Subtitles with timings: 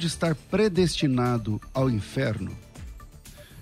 [0.00, 2.56] Pode estar predestinado ao inferno?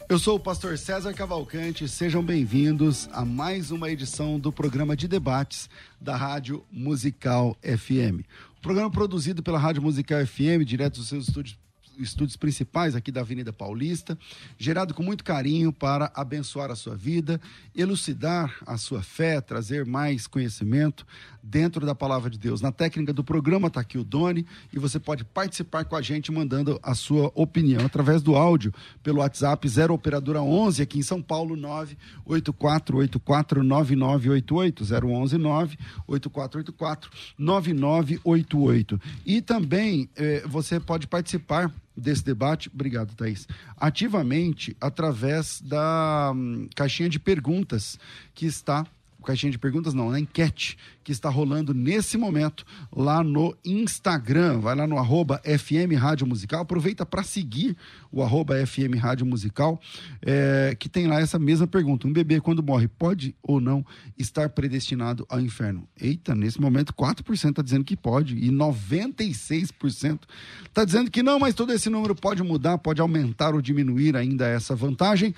[0.08, 5.08] Eu sou o pastor César Cavalcante, sejam bem-vindos a mais uma edição do programa de
[5.08, 5.68] debates
[6.00, 8.22] da Rádio Musical FM.
[8.56, 11.58] O programa produzido pela Rádio Musical FM, direto dos seus estúdios
[12.02, 14.16] estúdios principais aqui da Avenida Paulista,
[14.56, 17.40] gerado com muito carinho para abençoar a sua vida,
[17.74, 21.06] elucidar a sua fé, trazer mais conhecimento
[21.48, 22.60] dentro da palavra de Deus.
[22.60, 26.30] Na técnica do programa está aqui o Doni e você pode participar com a gente
[26.30, 28.72] mandando a sua opinião através do áudio
[29.02, 39.00] pelo WhatsApp 0 operadora 11 aqui em São Paulo 98484 9988 011 98484 9988.
[39.24, 47.08] E também eh, você pode participar desse debate, obrigado, Thaís, ativamente através da hum, caixinha
[47.08, 47.98] de perguntas
[48.34, 48.86] que está
[49.24, 52.64] caixinha de perguntas não, na enquete que está rolando nesse momento
[52.94, 54.58] lá no Instagram.
[54.60, 56.60] Vai lá no arroba FM Rádio Musical.
[56.60, 57.76] Aproveita para seguir
[58.12, 59.80] o arroba FM Rádio Musical,
[60.22, 62.06] é, que tem lá essa mesma pergunta.
[62.06, 63.84] Um bebê, quando morre, pode ou não
[64.18, 65.88] estar predestinado ao inferno?
[66.00, 70.20] Eita, nesse momento, 4% está dizendo que pode e 96%
[70.66, 74.46] está dizendo que não, mas todo esse número pode mudar, pode aumentar ou diminuir ainda
[74.46, 75.34] essa vantagem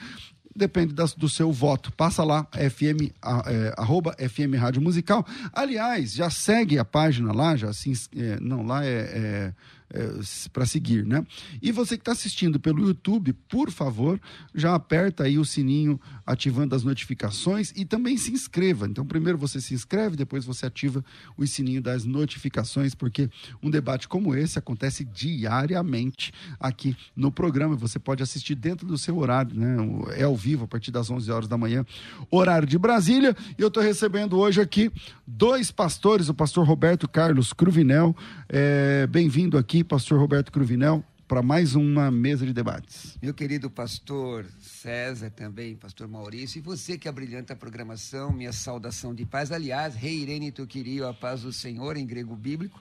[0.55, 1.93] depende das, do seu voto.
[1.93, 3.11] Passa lá, FM,
[3.47, 5.25] é, arroba FM Rádio Musical.
[5.53, 9.53] Aliás, já segue a página lá, já assim, é, não, lá é, é
[9.93, 10.21] é,
[10.53, 11.25] para seguir, né?
[11.61, 14.21] E você que está assistindo pelo YouTube, por favor,
[14.55, 18.87] já aperta aí o sininho ativando as notificações e também se inscreva.
[18.87, 21.05] Então, primeiro você se inscreve, depois você ativa
[21.37, 23.29] o sininho das notificações, porque
[23.63, 27.75] um debate como esse acontece diariamente aqui no programa.
[27.77, 29.77] Você pode assistir dentro do seu horário, né?
[30.17, 31.85] É ao vivo a partir das 11 horas da manhã,
[32.31, 33.37] horário de Brasília.
[33.59, 34.91] E eu estou recebendo hoje aqui
[35.27, 38.17] dois pastores, o pastor Roberto Carlos Cruvinel.
[38.49, 43.17] É, Bem-vindo aqui pastor Roberto Cruvinel, para mais uma mesa de debates.
[43.23, 49.15] Meu querido pastor César, também pastor Maurício, e você que abrilhanta a programação, minha saudação
[49.15, 49.53] de paz.
[49.53, 52.81] Aliás, Rei Irene Tuquirio, a paz do Senhor, em grego bíblico.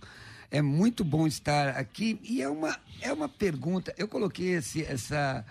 [0.50, 3.94] É muito bom estar aqui e é uma, é uma pergunta.
[3.96, 5.46] Eu coloquei esse, essa,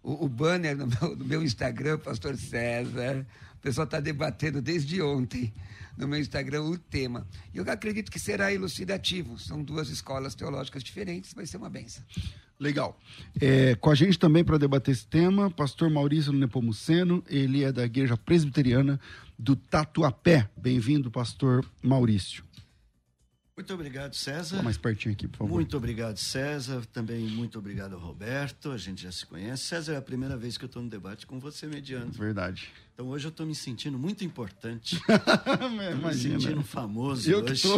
[0.00, 3.26] o, o banner no meu, no meu Instagram, pastor César.
[3.56, 5.52] O pessoal está debatendo desde ontem
[5.96, 7.26] no meu Instagram o tema.
[7.52, 9.38] E eu acredito que será elucidativo.
[9.38, 12.04] São duas escolas teológicas diferentes, vai ser uma benção.
[12.58, 12.98] Legal.
[13.40, 17.84] É, com a gente também para debater esse tema, pastor Maurício Nepomuceno, ele é da
[17.84, 19.00] Igreja Presbiteriana
[19.38, 20.48] do Tatuapé.
[20.56, 22.44] Bem-vindo, pastor Maurício.
[23.56, 24.62] Muito obrigado, César.
[24.62, 25.54] mais pertinho aqui, por favor.
[25.54, 26.84] Muito obrigado, César.
[26.86, 28.72] Também muito obrigado, Roberto.
[28.72, 29.64] A gente já se conhece.
[29.64, 32.10] César, é a primeira vez que eu estou no debate com você mediando.
[32.12, 32.72] Verdade.
[32.94, 35.00] Então hoje eu estou me sentindo muito importante.
[36.00, 37.68] Me sentindo famoso eu hoje.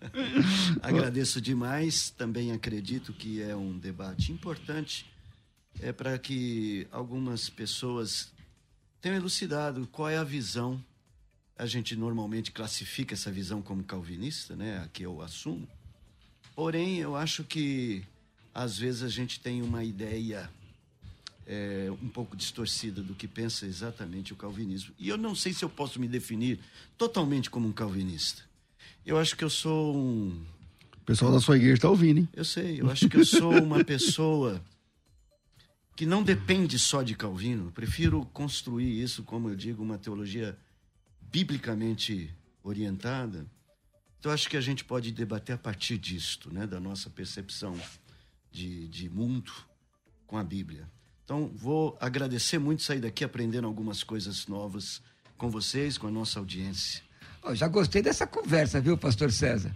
[0.80, 2.08] Agradeço demais.
[2.08, 5.04] Também acredito que é um debate importante.
[5.80, 8.32] É para que algumas pessoas
[9.02, 10.82] tenham elucidado qual é a visão
[11.62, 14.78] a gente normalmente classifica essa visão como calvinista, né?
[14.78, 15.68] A que eu assumo.
[16.56, 18.02] Porém, eu acho que
[18.54, 20.50] às vezes a gente tem uma ideia
[21.46, 24.94] é, um pouco distorcida do que pensa exatamente o calvinismo.
[24.98, 26.60] E eu não sei se eu posso me definir
[26.96, 28.42] totalmente como um calvinista.
[29.04, 30.44] Eu acho que eu sou um.
[30.96, 32.28] O pessoal da sua igreja está ouvindo, hein?
[32.32, 34.62] Eu sei, eu acho que eu sou uma pessoa
[35.96, 37.66] que não depende só de Calvino.
[37.66, 40.56] Eu prefiro construir isso, como eu digo, uma teologia
[41.20, 42.30] biblicamente
[42.62, 43.46] orientada.
[44.18, 47.76] Então, acho que a gente pode debater a partir disto, né, da nossa percepção
[48.52, 49.52] de, de mundo
[50.26, 50.88] com a Bíblia.
[51.32, 55.00] Então, vou agradecer muito sair daqui aprendendo algumas coisas novas
[55.38, 57.00] com vocês, com a nossa audiência.
[57.42, 59.74] Oh, já gostei dessa conversa, viu, pastor César?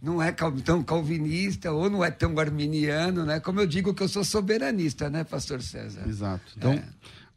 [0.00, 0.30] Não é
[0.64, 3.40] tão calvinista ou não é tão arminiano, né?
[3.40, 6.08] Como eu digo que eu sou soberanista, né, pastor César?
[6.08, 6.44] Exato.
[6.56, 6.84] Então, é.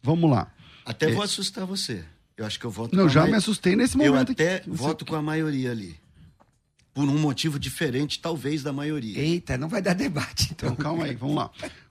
[0.03, 0.53] vamos lá.
[0.85, 1.13] Até é.
[1.13, 2.05] vou assustar você.
[2.37, 4.29] Eu acho que eu voto Não, já me assustei nesse momento.
[4.29, 4.69] Eu até aqui.
[4.69, 5.99] voto com a maioria ali.
[6.93, 9.19] Por um motivo diferente, talvez, da maioria.
[9.19, 10.69] Eita, não vai dar debate, então.
[10.69, 11.49] então calma aí, vamos lá.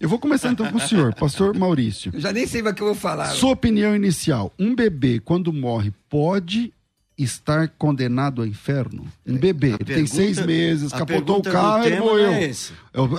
[0.00, 2.10] Eu vou começar então com o senhor, pastor Maurício.
[2.14, 3.26] Eu já nem sei o que eu vou falar.
[3.26, 4.50] Sua opinião inicial.
[4.58, 6.72] Um bebê, quando morre, pode
[7.18, 9.06] estar condenado ao inferno?
[9.26, 12.32] Um bebê, ele tem seis meses, capotou o carro e morreu.
[12.32, 12.50] É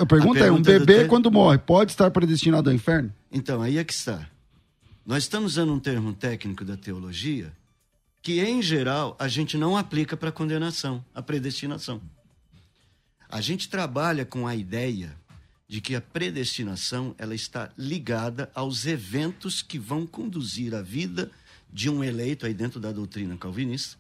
[0.02, 3.14] a pergunta a é: um bebê, quando morre, pode estar predestinado ao inferno?
[3.32, 4.28] Então, aí é que está.
[5.06, 7.54] Nós estamos usando um termo técnico da teologia
[8.24, 12.02] que, em geral, a gente não aplica para condenação, a predestinação.
[13.30, 15.21] A gente trabalha com a ideia
[15.72, 21.32] de que a predestinação ela está ligada aos eventos que vão conduzir a vida
[21.72, 23.98] de um eleito aí dentro da doutrina calvinista,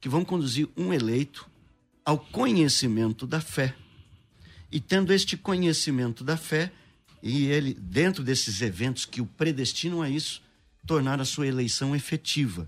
[0.00, 1.50] que vão conduzir um eleito
[2.02, 3.76] ao conhecimento da fé.
[4.72, 6.72] E tendo este conhecimento da fé,
[7.22, 10.40] e ele, dentro desses eventos que o predestinam a isso,
[10.86, 12.66] tornar a sua eleição efetiva.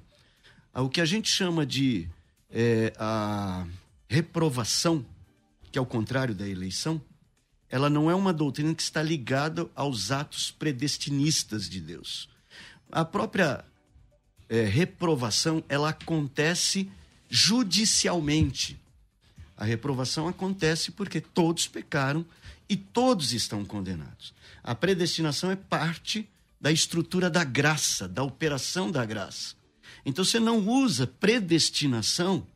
[0.74, 2.06] O que a gente chama de
[2.50, 3.66] é, a
[4.06, 5.02] reprovação,
[5.72, 7.00] que é o contrário da eleição,
[7.70, 12.29] ela não é uma doutrina que está ligada aos atos predestinistas de Deus.
[12.91, 13.65] A própria
[14.49, 16.91] é, reprovação, ela acontece
[17.29, 18.81] judicialmente.
[19.56, 22.25] A reprovação acontece porque todos pecaram
[22.69, 24.32] e todos estão condenados.
[24.62, 26.26] A predestinação é parte
[26.61, 29.55] da estrutura da graça, da operação da graça.
[30.05, 32.47] Então você não usa predestinação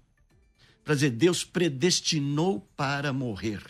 [0.84, 3.62] para dizer Deus predestinou para morrer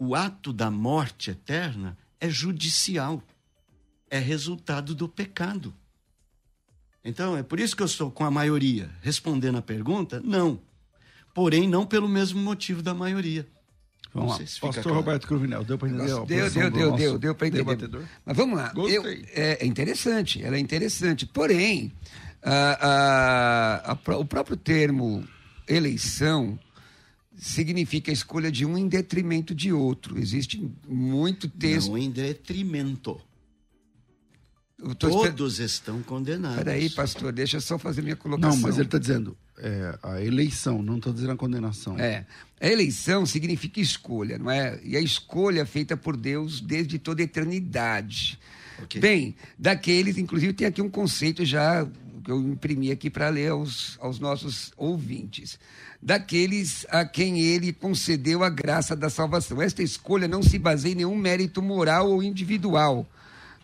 [0.00, 3.22] o ato da morte eterna é judicial,
[4.08, 5.74] é resultado do pecado.
[7.04, 8.90] Então, é por isso que eu estou com a maioria.
[9.02, 10.58] Respondendo a pergunta, não.
[11.34, 13.46] Porém, não pelo mesmo motivo da maioria.
[14.12, 14.38] Vamos lá.
[14.38, 14.94] Pastor claro.
[14.94, 16.06] Roberto Cruvinel, deu para entender?
[16.06, 17.64] Deu, deu, deu, deu, deu, deu para entender.
[17.64, 18.02] Debatedor.
[18.24, 18.72] Mas vamos lá.
[18.74, 21.26] Eu, é, é, interessante, ela é interessante.
[21.26, 21.92] Porém,
[22.42, 25.22] a, a, a, o próprio termo
[25.68, 26.58] eleição
[27.40, 30.18] significa a escolha de um em detrimento de outro.
[30.18, 31.88] Existe muito texto.
[31.88, 33.18] Não em detrimento.
[34.98, 35.64] Todos esper...
[35.64, 36.58] estão condenados.
[36.58, 38.56] Peraí, pastor, deixa eu só fazer minha colocação.
[38.56, 41.98] Não, mas ele está dizendo é, a eleição, não estou dizendo a condenação.
[41.98, 42.26] É.
[42.60, 44.78] A eleição significa escolha, não é?
[44.84, 48.38] E a escolha feita por Deus desde toda a eternidade.
[48.84, 49.00] Okay.
[49.00, 51.86] Bem, daqueles, inclusive, tem aqui um conceito já
[52.30, 55.58] que eu imprimi aqui para ler aos, aos nossos ouvintes
[56.00, 59.60] daqueles a quem ele concedeu a graça da salvação.
[59.60, 63.04] Esta escolha não se baseia em nenhum mérito moral ou individual,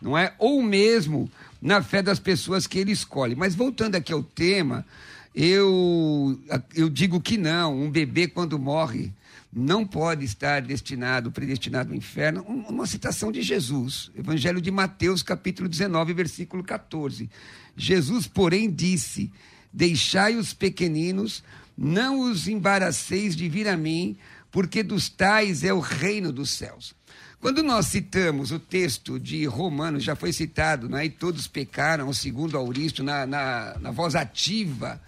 [0.02, 0.34] não é?
[0.38, 1.30] Ou mesmo
[1.62, 3.36] na fé das pessoas que ele escolhe.
[3.36, 4.84] Mas voltando aqui ao tema,
[5.32, 6.38] eu,
[6.74, 9.12] eu digo que não, um bebê quando morre
[9.58, 12.42] não pode estar destinado, predestinado ao inferno.
[12.42, 17.30] Uma citação de Jesus, Evangelho de Mateus, capítulo 19, versículo 14.
[17.74, 19.32] Jesus, porém, disse:
[19.72, 21.42] Deixai os pequeninos
[21.76, 24.18] não os embaraceis de vir a mim,
[24.50, 26.94] porque dos tais é o reino dos céus.
[27.40, 31.06] Quando nós citamos o texto de Romanos, já foi citado, né?
[31.06, 35.00] e todos pecaram, segundo Auristo, na, na, na voz ativa,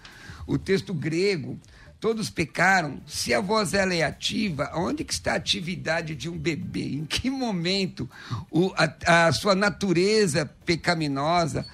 [0.47, 1.59] o texto grego,
[1.99, 3.01] todos pecaram.
[3.05, 6.93] Se a voz ela é ativa, onde que está a atividade de um bebê?
[6.93, 8.09] Em que momento
[8.49, 11.65] o, a, a sua natureza pecaminosa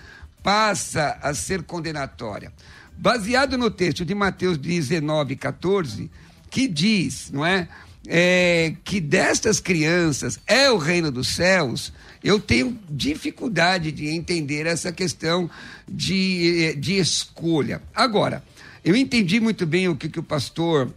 [0.44, 2.52] passa a ser condenatória?
[2.98, 6.10] baseado no texto de Mateus 19, 14,
[6.50, 7.68] que diz, não é?
[8.08, 11.92] é que destas crianças é o reino dos céus,
[12.24, 15.50] eu tenho dificuldade de entender essa questão
[15.88, 17.82] de, de escolha.
[17.94, 18.44] Agora,
[18.86, 20.94] eu entendi muito bem o que, que o pastor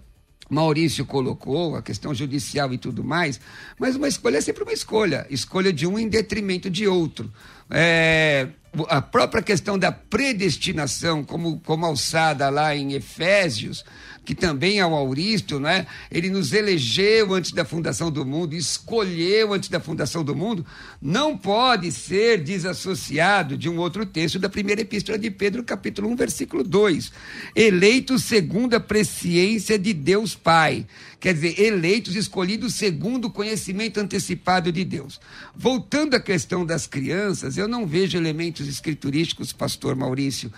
[0.50, 3.40] Maurício colocou, a questão judicial e tudo mais,
[3.78, 7.32] mas uma escolha é sempre uma escolha escolha de um em detrimento de outro.
[7.70, 8.48] É,
[8.88, 13.84] a própria questão da predestinação, como, como alçada lá em Efésios,
[14.28, 15.86] que também é o Auristo, né?
[16.12, 20.66] ele nos elegeu antes da fundação do mundo, escolheu antes da fundação do mundo,
[21.00, 26.16] não pode ser desassociado de um outro texto da primeira epístola de Pedro, capítulo 1,
[26.16, 27.10] versículo 2.
[27.56, 30.86] Eleitos segundo a presciência de Deus Pai.
[31.18, 35.18] Quer dizer, eleitos, escolhidos segundo o conhecimento antecipado de Deus.
[35.56, 40.52] Voltando à questão das crianças, eu não vejo elementos escriturísticos, pastor Maurício,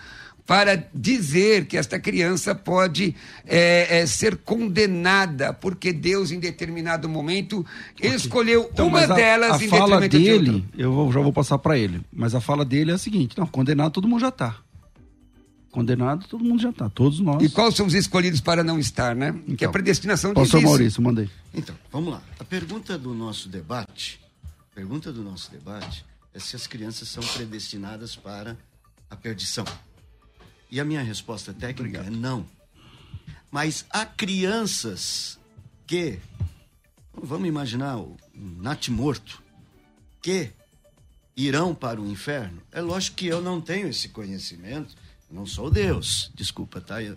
[0.51, 3.15] para dizer que esta criança pode
[3.47, 8.11] é, é, ser condenada porque Deus, em determinado momento, okay.
[8.17, 11.57] escolheu então, uma a, delas a em fala dele, de eu vou, já vou passar
[11.59, 14.57] para ele, mas a fala dele é a seguinte: não, condenado todo mundo já está.
[15.71, 17.41] Condenado, todo mundo já está, todos nós.
[17.41, 19.29] E quais são os escolhidos para não estar, né?
[19.45, 21.31] Então, que a predestinação diz Pastor Maurício, mandei.
[21.55, 22.21] Então, vamos lá.
[22.41, 26.05] A pergunta do nosso debate, a pergunta do nosso debate
[26.35, 28.57] é se as crianças são predestinadas para
[29.09, 29.65] a perdição.
[30.71, 32.15] E a minha resposta técnica Obrigado.
[32.15, 32.47] é não.
[33.51, 35.39] Mas há crianças
[35.87, 36.19] que,
[37.13, 39.43] vamos imaginar o Nat morto,
[40.23, 40.51] que
[41.37, 42.63] irão para o inferno.
[42.71, 44.95] É lógico que eu não tenho esse conhecimento,
[45.29, 47.03] eu não sou Deus, desculpa, tá?
[47.03, 47.17] Eu,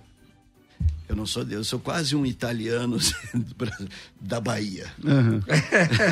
[1.07, 2.97] eu não sou Deus, eu sou quase um italiano
[4.19, 4.91] da Bahia.
[5.03, 5.39] Uhum.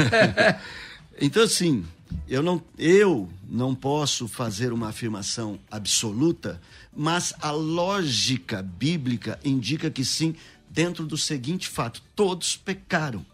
[1.19, 1.85] então, assim,
[2.27, 6.61] eu não, eu não posso fazer uma afirmação absoluta,
[6.95, 10.35] mas a lógica bíblica indica que sim,
[10.69, 13.25] dentro do seguinte fato: todos pecaram.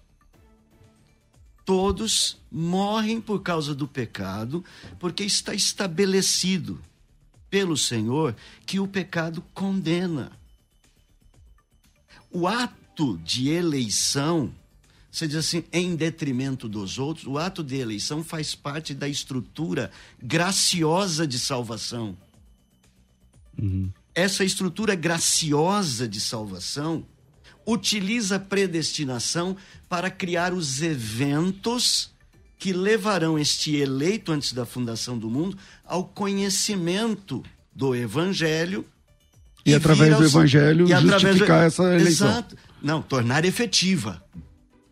[1.66, 4.64] Todos morrem por causa do pecado,
[5.00, 6.80] porque está estabelecido
[7.50, 8.36] pelo Senhor
[8.66, 10.32] que o pecado condena.
[12.32, 14.54] O ato de eleição
[15.18, 19.90] você diz assim, em detrimento dos outros, o ato de eleição faz parte da estrutura
[20.22, 22.16] graciosa de salvação.
[23.62, 23.90] Uhum.
[24.14, 27.06] Essa estrutura graciosa de salvação
[27.66, 29.56] utiliza a predestinação
[29.90, 32.12] para criar os eventos
[32.58, 37.44] que levarão este eleito antes da fundação do mundo ao conhecimento
[37.76, 38.86] do evangelho
[39.64, 41.66] e, e através do evangelho justificar do...
[41.66, 42.30] essa eleição.
[42.30, 42.58] Exato.
[42.82, 44.24] Não, tornar efetiva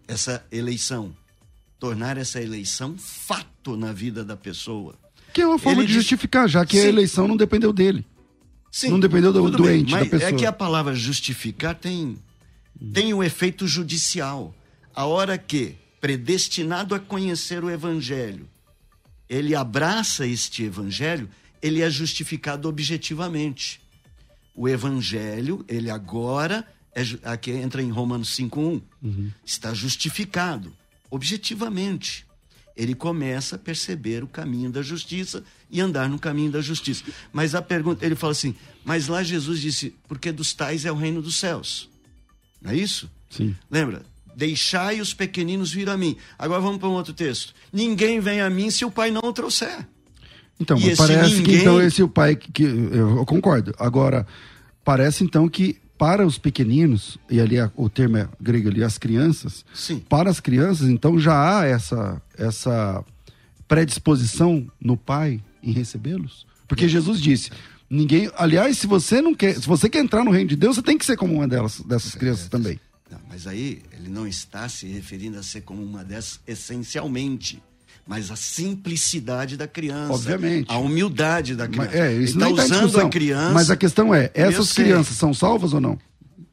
[0.07, 1.15] essa eleição,
[1.79, 4.95] tornar essa eleição fato na vida da pessoa.
[5.33, 6.85] Que é uma forma Ele de justificar, já que Sim.
[6.85, 8.05] a eleição não dependeu dele.
[8.75, 10.31] Sim, não dependeu do doente, bem, da pessoa.
[10.31, 12.17] É que a palavra justificar tem,
[12.93, 14.53] tem o um efeito judicial.
[14.93, 18.49] A hora que, predestinado a conhecer o evangelho,
[19.29, 21.29] ele abraça este evangelho,
[21.61, 23.79] ele é justificado objetivamente.
[24.53, 29.31] O evangelho, ele agora é, aqui entra em Romanos 5.1, uhum.
[29.45, 30.75] está justificado,
[31.09, 32.25] objetivamente.
[32.75, 37.03] Ele começa a perceber o caminho da justiça e andar no caminho da justiça.
[37.31, 38.53] Mas a pergunta, ele fala assim,
[38.83, 41.89] mas lá Jesus disse, porque dos tais é o reino dos céus.
[42.61, 43.09] Não é isso?
[43.29, 43.55] Sim.
[43.71, 44.01] Lembra?
[44.35, 46.17] Deixai os pequeninos vir a mim.
[46.37, 47.53] Agora vamos para um outro texto.
[47.71, 49.87] Ninguém vem a mim se o pai não o trouxer.
[50.59, 51.43] Então, parece ninguém...
[51.43, 53.73] que então esse é o pai que, que eu concordo.
[53.77, 54.27] Agora,
[54.83, 59.65] parece então que para os pequeninos, e ali o termo é grego ali, as crianças,
[59.73, 59.99] Sim.
[59.99, 63.03] para as crianças, então já há essa, essa
[63.67, 66.45] predisposição no pai em recebê-los?
[66.67, 67.51] Porque Jesus disse,
[67.89, 70.81] ninguém, aliás, se você não quer, se você quer entrar no reino de Deus, você
[70.81, 72.79] tem que ser como uma delas, dessas crianças também.
[73.09, 77.61] Não, mas aí ele não está se referindo a ser como uma dessas essencialmente
[78.05, 80.13] mas a simplicidade da criança.
[80.13, 80.71] Obviamente.
[80.71, 81.91] A humildade da criança.
[81.91, 83.53] Mas, é, isso Ele está tá usando a criança.
[83.53, 85.99] Mas a questão é, essas crianças são salvas ou não?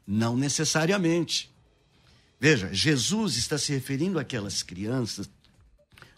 [0.05, 1.51] Não necessariamente.
[2.39, 5.29] Veja, Jesus está se referindo àquelas crianças,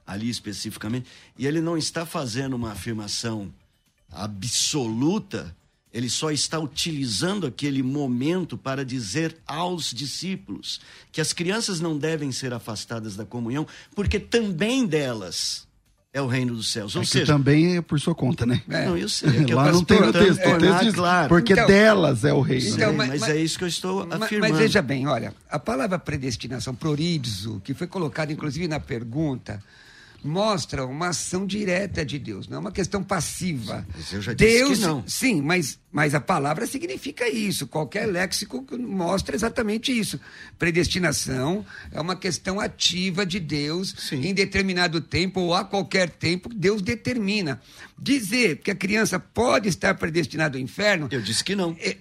[0.07, 3.53] ali especificamente, e ele não está fazendo uma afirmação
[4.11, 5.55] absoluta
[5.95, 12.33] ele só está utilizando aquele momento para dizer aos discípulos que as crianças não devem
[12.33, 15.65] ser afastadas da comunhão, porque também delas
[16.11, 16.97] é o reino dos céus.
[16.97, 18.61] Ou é seja, também é por sua conta, né?
[18.69, 18.87] É.
[18.87, 19.29] Não, eu sei.
[19.49, 20.41] É Lá não tem o texto.
[20.41, 21.29] É, o texto diz, claro.
[21.29, 22.67] Porque então, delas é o reino.
[22.67, 24.51] Então, mas, mas, é isso que eu estou mas, afirmando.
[24.51, 29.63] Mas veja bem, olha, a palavra predestinação, prorizo, que foi colocada inclusive na pergunta,
[30.25, 33.85] mostra uma ação direta de Deus, não é uma questão passiva.
[33.95, 35.07] Mas eu já disse Deus, que não.
[35.07, 37.67] Sim, mas, mas a palavra significa isso.
[37.67, 40.19] Qualquer léxico mostra exatamente isso.
[40.57, 44.25] Predestinação é uma questão ativa de Deus sim.
[44.25, 47.61] em determinado tempo ou a qualquer tempo, Deus determina.
[47.97, 51.07] Dizer que a criança pode estar predestinada ao inferno.
[51.11, 51.77] Eu disse que não.
[51.79, 51.97] É,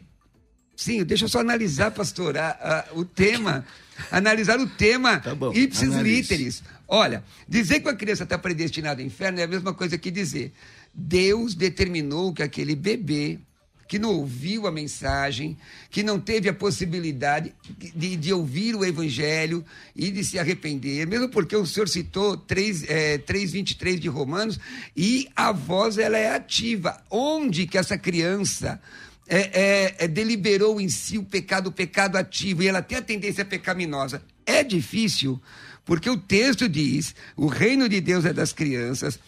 [0.74, 2.50] sim, deixa eu só analisar, pastor, a,
[2.90, 3.64] a, o tema.
[4.10, 6.14] analisar o tema tá bom, ipsis analise.
[6.14, 6.62] literis.
[6.86, 10.52] Olha, dizer que a criança está predestinada ao inferno é a mesma coisa que dizer
[10.94, 13.38] Deus determinou que aquele bebê
[13.86, 15.56] que não ouviu a mensagem,
[15.90, 17.54] que não teve a possibilidade
[17.94, 22.88] de, de ouvir o Evangelho e de se arrepender, mesmo porque o senhor citou 3,
[22.88, 24.58] é, 3,23 de Romanos,
[24.96, 27.00] e a voz ela é ativa.
[27.10, 28.80] Onde que essa criança
[29.26, 33.02] é, é, é, deliberou em si o pecado, o pecado ativo, e ela tem a
[33.02, 34.22] tendência pecaminosa?
[34.44, 35.40] É difícil,
[35.84, 39.18] porque o texto diz: o reino de Deus é das crianças.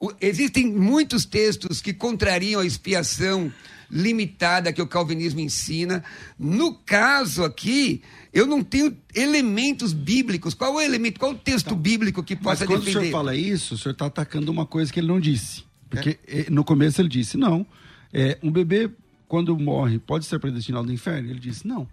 [0.00, 3.52] O, existem muitos textos que contrariam a expiação
[3.90, 6.02] limitada que o calvinismo ensina.
[6.38, 10.54] No caso aqui, eu não tenho elementos bíblicos.
[10.54, 12.98] Qual é o elemento, qual é o texto então, bíblico que possa mas quando defender?
[12.98, 15.62] o senhor fala isso, o senhor está atacando uma coisa que ele não disse.
[15.90, 16.46] Porque é?
[16.48, 17.66] no começo ele disse, não,
[18.10, 18.90] é, um bebê,
[19.32, 21.30] quando morre, pode ser predestinado ao inferno?
[21.30, 21.88] Ele disse, não.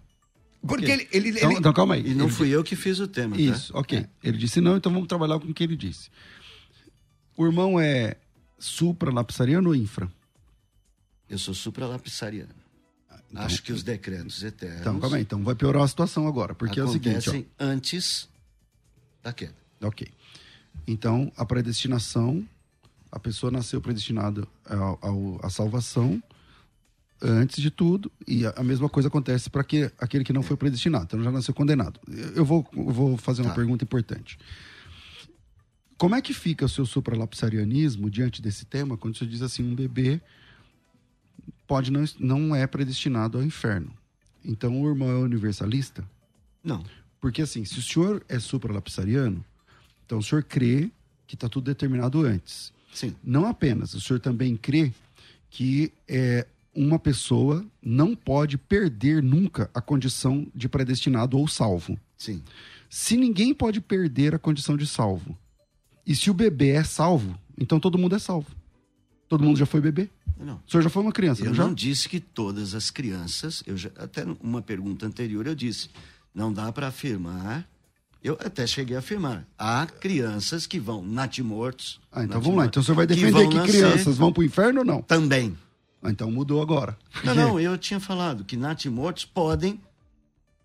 [0.60, 0.94] Porque okay.
[0.94, 2.06] ele, ele, então, ele, então, calma aí.
[2.06, 3.34] E não ele fui eu que fiz o tema.
[3.34, 3.40] Tá?
[3.40, 4.00] Isso, ok.
[4.00, 4.08] É.
[4.22, 6.10] Ele disse não, então vamos trabalhar com o que ele disse.
[7.34, 8.16] O irmão é
[8.58, 10.12] supra-lapsariano ou infra?
[11.30, 12.52] Eu sou supralapsariano.
[13.30, 14.82] Então, Acho que os decretos eternos.
[14.82, 15.22] Então, calma aí.
[15.22, 16.54] Então vai piorar a situação agora.
[16.54, 17.30] Porque é o seguinte.
[17.30, 18.28] Ó, antes
[19.22, 19.56] da queda.
[19.80, 20.06] Ok.
[20.86, 22.46] Então, a predestinação,
[23.10, 24.46] a pessoa nasceu predestinada
[25.40, 26.22] à salvação
[27.22, 31.04] antes de tudo, e a, mesma coisa acontece para que, aquele que não foi predestinado,
[31.04, 32.00] então já nasceu condenado.
[32.34, 33.56] Eu vou, vou fazer uma tá.
[33.56, 34.38] pergunta importante.
[35.98, 39.74] Como é que fica o seu supralapsarianismo diante desse tema, quando você diz assim, um
[39.74, 40.20] bebê
[41.66, 43.92] pode não, não é predestinado ao inferno.
[44.44, 46.04] Então o irmão é universalista?
[46.64, 46.82] Não.
[47.20, 49.44] Porque assim, se o senhor é supralapsariano,
[50.06, 50.90] então o senhor crê
[51.26, 52.72] que está tudo determinado antes.
[52.92, 53.14] Sim.
[53.22, 54.92] Não apenas, o senhor também crê
[55.50, 61.98] que é, uma pessoa não pode perder nunca a condição de predestinado ou salvo.
[62.16, 62.42] Sim.
[62.88, 65.36] Se ninguém pode perder a condição de salvo,
[66.06, 68.50] e se o bebê é salvo, então todo mundo é salvo.
[69.28, 70.08] Todo mundo já foi bebê?
[70.38, 70.60] Não.
[70.66, 71.64] O senhor já foi uma criança, eu não já?
[71.66, 75.90] não disse que todas as crianças, eu já, até uma pergunta anterior eu disse,
[76.34, 77.68] não dá para afirmar,
[78.24, 82.00] eu até cheguei a afirmar, há crianças que vão natimortos.
[82.10, 84.44] Ah, então vamos lá, então o senhor vai defender que, que crianças vão para o
[84.44, 85.02] inferno ou não?
[85.02, 85.56] Também.
[86.02, 86.96] Então mudou agora.
[87.22, 89.80] Não, não, eu tinha falado que natimortos podem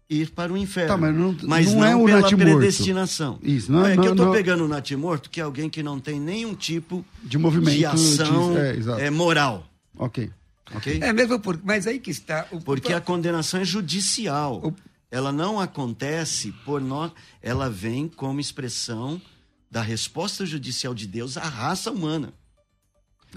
[0.09, 0.89] ir para o inferno.
[0.89, 2.57] Tá, mas não, mas não, não é o pela natimorto.
[2.57, 3.39] predestinação.
[3.41, 4.33] Isso, não, é não, que eu estou não...
[4.33, 8.53] pegando o natimorto, que é alguém que não tem nenhum tipo de movimento, de ação
[8.53, 9.01] de...
[9.01, 9.67] É, é, moral.
[9.97, 10.31] Ok.
[10.73, 10.99] Ok?
[11.01, 11.59] É mesmo por...
[11.63, 12.47] mas aí que está.
[12.51, 12.59] O...
[12.61, 14.61] Porque a condenação é judicial.
[14.63, 14.73] O...
[15.11, 19.21] Ela não acontece por nós, ela vem como expressão
[19.69, 22.33] da resposta judicial de Deus à raça humana.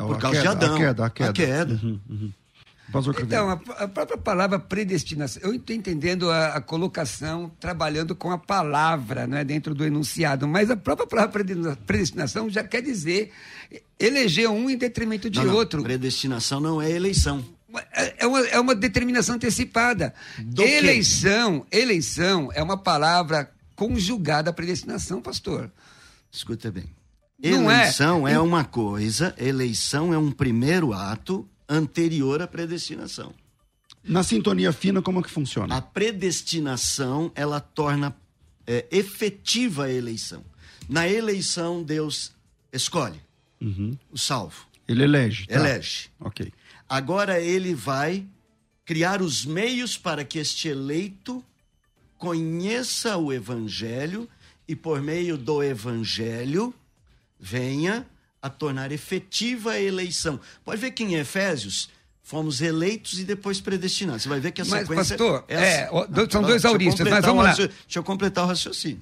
[0.06, 0.74] Por a causa queda, de Adão.
[0.74, 1.30] A queda, a queda.
[1.30, 1.80] A queda.
[1.82, 2.32] Uhum, uhum.
[3.20, 8.38] Então, a, a, própria palavra predestinação, eu estou entendendo a, a, colocação trabalhando com a
[8.38, 11.44] palavra né, dentro do enunciado, mas a própria palavra
[11.86, 13.30] predestinação já quer dizer
[14.00, 15.80] eleger um em detrimento de não, outro.
[15.80, 17.44] Não, predestinação não é eleição.
[17.92, 20.14] É, é uma, é uma determinação antecipada.
[20.38, 21.78] Do eleição, quê?
[21.78, 25.70] eleição é uma palavra conjugada à predestinação, pastor.
[26.32, 26.97] Escuta bem.
[27.42, 27.48] É?
[27.50, 28.32] eleição é.
[28.34, 33.32] é uma coisa, eleição é um primeiro ato anterior à predestinação.
[34.02, 35.76] Na sintonia fina, como é que funciona?
[35.76, 38.16] A predestinação, ela torna
[38.66, 40.44] é, efetiva a eleição.
[40.88, 42.32] Na eleição, Deus
[42.72, 43.20] escolhe
[43.60, 43.96] uhum.
[44.10, 44.66] o salvo.
[44.86, 45.46] Ele elege.
[45.46, 45.56] Tá.
[45.56, 46.08] Elege.
[46.18, 46.52] Ok.
[46.88, 48.26] Agora ele vai
[48.84, 51.44] criar os meios para que este eleito
[52.16, 54.26] conheça o evangelho
[54.66, 56.74] e por meio do evangelho
[57.38, 58.06] venha
[58.40, 60.40] a tornar efetiva a eleição.
[60.64, 61.88] Pode ver que em Efésios
[62.22, 64.22] fomos eleitos e depois predestinados.
[64.22, 65.90] Você vai ver que a mas, sequência pastor, é, é
[66.30, 67.54] são dois auristas, mas vamos lá.
[67.54, 69.00] Deixa eu completar o raciocínio.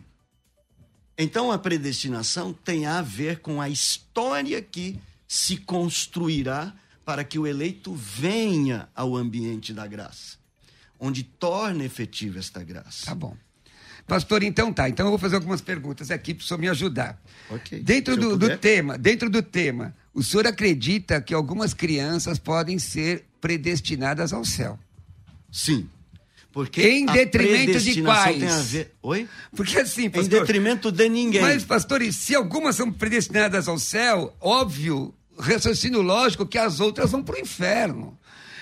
[1.18, 7.46] Então a predestinação tem a ver com a história que se construirá para que o
[7.46, 10.36] eleito venha ao ambiente da graça,
[10.98, 13.06] onde torna efetiva esta graça.
[13.06, 13.36] Tá bom.
[14.06, 14.88] Pastor, então tá.
[14.88, 17.20] Então eu vou fazer algumas perguntas aqui para o senhor me ajudar.
[17.50, 17.80] Okay.
[17.80, 23.24] Dentro do, do, tema, dentro do tema, o senhor acredita que algumas crianças podem ser
[23.40, 24.78] predestinadas ao céu?
[25.50, 25.88] Sim.
[26.52, 28.38] Porque em detrimento de quais?
[28.38, 28.94] Tem a ver...
[29.02, 29.28] Oi?
[29.54, 30.24] Porque assim, pastor.
[30.24, 31.42] Em detrimento de ninguém.
[31.42, 37.22] Mas, pastor, se algumas são predestinadas ao céu, óbvio, raciocínio lógico que as outras vão
[37.22, 38.18] para o inferno.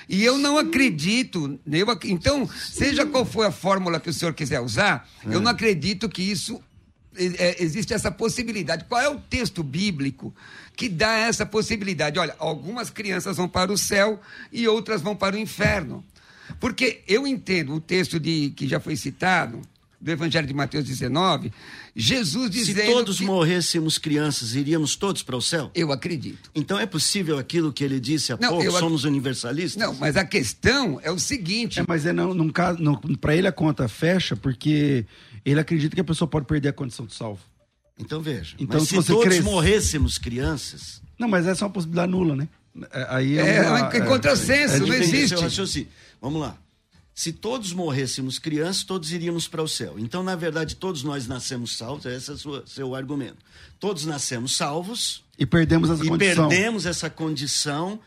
[0.09, 1.59] E eu não acredito.
[1.71, 5.35] Eu, então, seja qual for a fórmula que o senhor quiser usar, é.
[5.35, 6.61] eu não acredito que isso.
[7.17, 8.87] É, existe essa possibilidade.
[8.87, 10.35] Qual é o texto bíblico
[10.77, 12.19] que dá essa possibilidade?
[12.19, 14.21] Olha, algumas crianças vão para o céu
[14.53, 16.05] e outras vão para o inferno.
[16.59, 19.63] Porque eu entendo o texto de, que já foi citado,
[20.05, 21.51] do Evangelho de Mateus 19,
[21.97, 22.81] Jesus dizendo.
[22.81, 23.25] Se todos que...
[23.25, 25.71] morrêssemos crianças, iríamos todos para o céu?
[25.75, 26.51] Eu acredito.
[26.55, 28.65] Então é possível aquilo que ele disse há não, pouco?
[28.65, 28.73] Eu...
[28.73, 29.81] Somos universalistas?
[29.81, 31.79] Não, mas a questão é o seguinte.
[31.81, 32.79] É, mas é não, num caso,
[33.21, 35.07] para ele a conta fecha porque
[35.45, 37.41] ele acredita que a pessoa pode perder a condição de salvo.
[37.99, 38.57] Então veja.
[38.59, 39.43] Então, se, se todos cresce...
[39.43, 41.01] morrêssemos crianças.
[41.19, 42.49] Não, mas essa é uma possibilidade nula, né?
[42.93, 45.89] É, aí é, é, uma, é, é contrassenso, é, não existe.
[46.21, 46.59] Vamos lá.
[47.15, 49.95] Se todos morrêssemos crianças, todos iríamos para o céu.
[49.99, 53.37] Então, na verdade, todos nós nascemos salvos, esse é o seu argumento.
[53.79, 55.23] Todos nascemos salvos.
[55.39, 56.47] E perdemos essa e condição.
[56.47, 58.01] E perdemos essa condição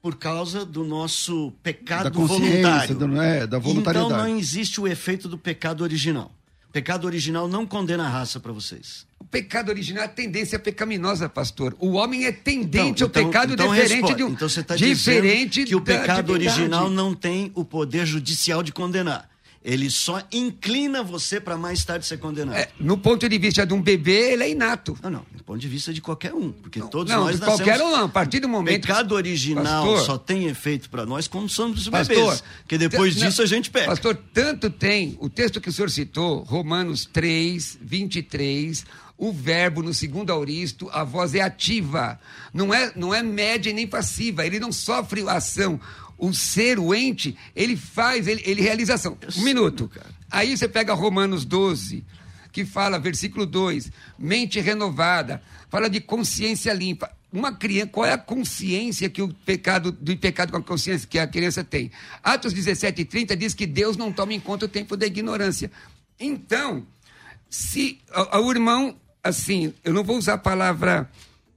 [0.00, 2.94] por causa do nosso pecado da voluntário.
[2.94, 6.32] Do, é, da então, não existe o efeito do pecado original.
[6.74, 9.06] Pecado original não condena a raça para vocês.
[9.20, 11.72] O pecado original é a tendência pecaminosa, pastor.
[11.78, 14.14] O homem é tendente então, ao então, pecado então diferente responde.
[14.16, 14.30] de um.
[14.30, 19.30] Então você está dizendo que o pecado original não tem o poder judicial de condenar.
[19.64, 22.54] Ele só inclina você para mais tarde ser condenado.
[22.54, 24.94] É, no ponto de vista de um bebê, ele é inato.
[25.02, 25.26] Não, não.
[25.32, 26.52] Do ponto de vista de qualquer um.
[26.52, 27.62] Porque não, todos não, nós nascemos...
[27.62, 27.94] qualquer um.
[27.94, 28.84] A partir do momento...
[28.84, 32.44] O pecado original pastor, só tem efeito para nós quando somos pastor, bebês.
[32.60, 33.86] Porque depois disso a gente pega.
[33.86, 35.16] Pastor, tanto tem...
[35.18, 38.84] O texto que o senhor citou, Romanos 3, 23
[39.16, 42.18] o verbo no segundo auristo, a voz é ativa,
[42.52, 45.80] não é, não é média nem passiva, ele não sofre ação.
[46.16, 49.18] O ser, o ente, ele faz, ele, ele realiza ação.
[49.36, 49.90] Um minuto.
[50.30, 52.04] Aí você pega Romanos 12,
[52.52, 57.10] que fala, versículo 2, mente renovada, fala de consciência limpa.
[57.32, 61.18] Uma criança, qual é a consciência que o pecado, do pecado com a consciência que
[61.18, 61.90] a criança tem?
[62.22, 65.70] Atos 17 e 30 diz que Deus não toma em conta o tempo da ignorância.
[66.18, 66.86] Então,
[67.50, 67.98] se
[68.32, 71.10] o irmão assim, eu não vou usar a palavra,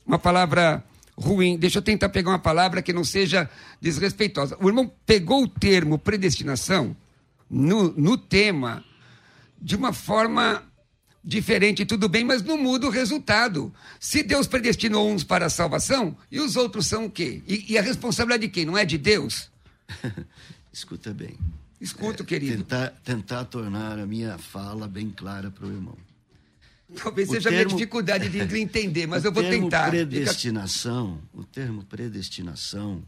[0.06, 0.84] uma palavra
[1.18, 3.50] ruim, deixa eu tentar pegar uma palavra que não seja
[3.82, 4.56] desrespeitosa.
[4.62, 6.96] O irmão pegou o termo predestinação
[7.50, 8.84] no, no tema
[9.60, 10.64] de uma forma
[11.24, 13.74] diferente, tudo bem, mas não muda o resultado.
[14.00, 17.42] Se Deus predestinou uns para a salvação, e os outros são o quê?
[17.48, 18.66] E, e a responsabilidade de quem?
[18.66, 19.50] Não é de Deus?
[20.72, 21.36] Escuta bem.
[21.82, 22.64] Escuta, é, querido.
[22.64, 25.98] Tentar, tentar tornar a minha fala bem clara para o irmão.
[26.96, 29.90] Talvez o seja termo, a minha dificuldade de entender, mas eu vou tentar.
[29.90, 33.04] Predestinação, o termo predestinação,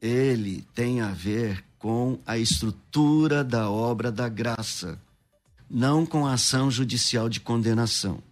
[0.00, 4.98] ele tem a ver com a estrutura da obra da graça,
[5.68, 8.22] não com a ação judicial de condenação.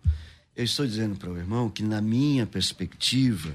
[0.56, 3.52] Eu estou dizendo para o irmão que, na minha perspectiva,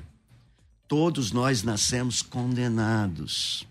[0.88, 3.65] todos nós nascemos condenados.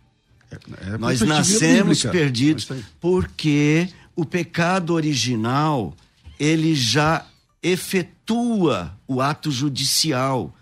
[0.51, 2.11] É, é nós nascemos bíblica.
[2.11, 5.95] perdidos porque o pecado original
[6.41, 7.27] ele já
[7.63, 10.57] efetua o ato judicial.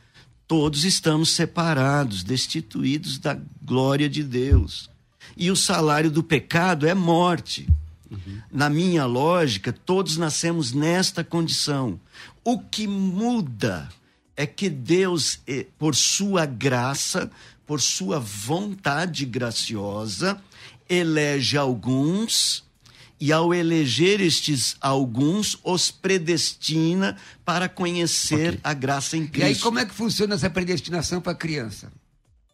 [0.48, 4.90] Todos estamos separados, destituídos da glória de Deus.
[5.36, 7.68] E o salário do pecado é morte.
[8.10, 8.40] Uhum.
[8.50, 12.00] Na minha lógica, todos nascemos nesta condição.
[12.42, 13.88] O que muda
[14.36, 17.30] é que Deus, eh, por sua graça,
[17.64, 20.40] por sua vontade graciosa,
[20.88, 22.64] elege alguns
[23.20, 28.60] e ao eleger estes alguns, os predestina para conhecer okay.
[28.62, 29.46] a graça em Cristo.
[29.46, 31.90] E aí, como é que funciona essa predestinação para a criança?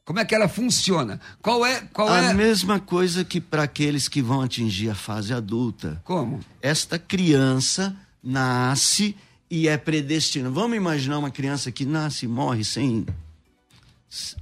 [0.04, 1.18] Como é que ela funciona?
[1.40, 1.80] Qual é.
[1.92, 2.34] Qual a é...
[2.34, 6.00] mesma coisa que para aqueles que vão atingir a fase adulta.
[6.04, 6.40] Como?
[6.60, 9.16] Esta criança nasce
[9.50, 10.54] e é predestinada.
[10.54, 13.06] Vamos imaginar uma criança que nasce e morre sem.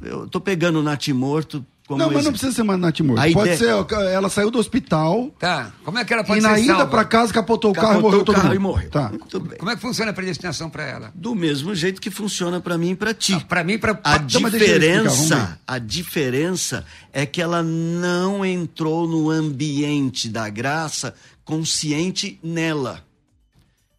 [0.01, 3.21] Eu estou pegando o natimorto como não, mas não precisa ser mais natimorto.
[3.33, 3.57] Pode ideia...
[3.57, 5.31] ser, ela saiu do hospital.
[5.39, 5.73] Tá.
[5.85, 7.99] Como é que ela pode e ser E na ida para casa capotou o carro
[7.99, 8.55] e morreu todo mundo.
[8.55, 8.91] E morreu.
[8.91, 9.09] Tá.
[9.09, 9.59] Muito bem.
[9.59, 11.13] Como é que funciona a predestinação para ela?
[11.15, 13.35] Do mesmo jeito que funciona para mim e para ti.
[13.35, 19.29] Ah, para mim para A então, diferença, a diferença é que ela não entrou no
[19.29, 21.15] ambiente da graça
[21.45, 23.05] consciente nela.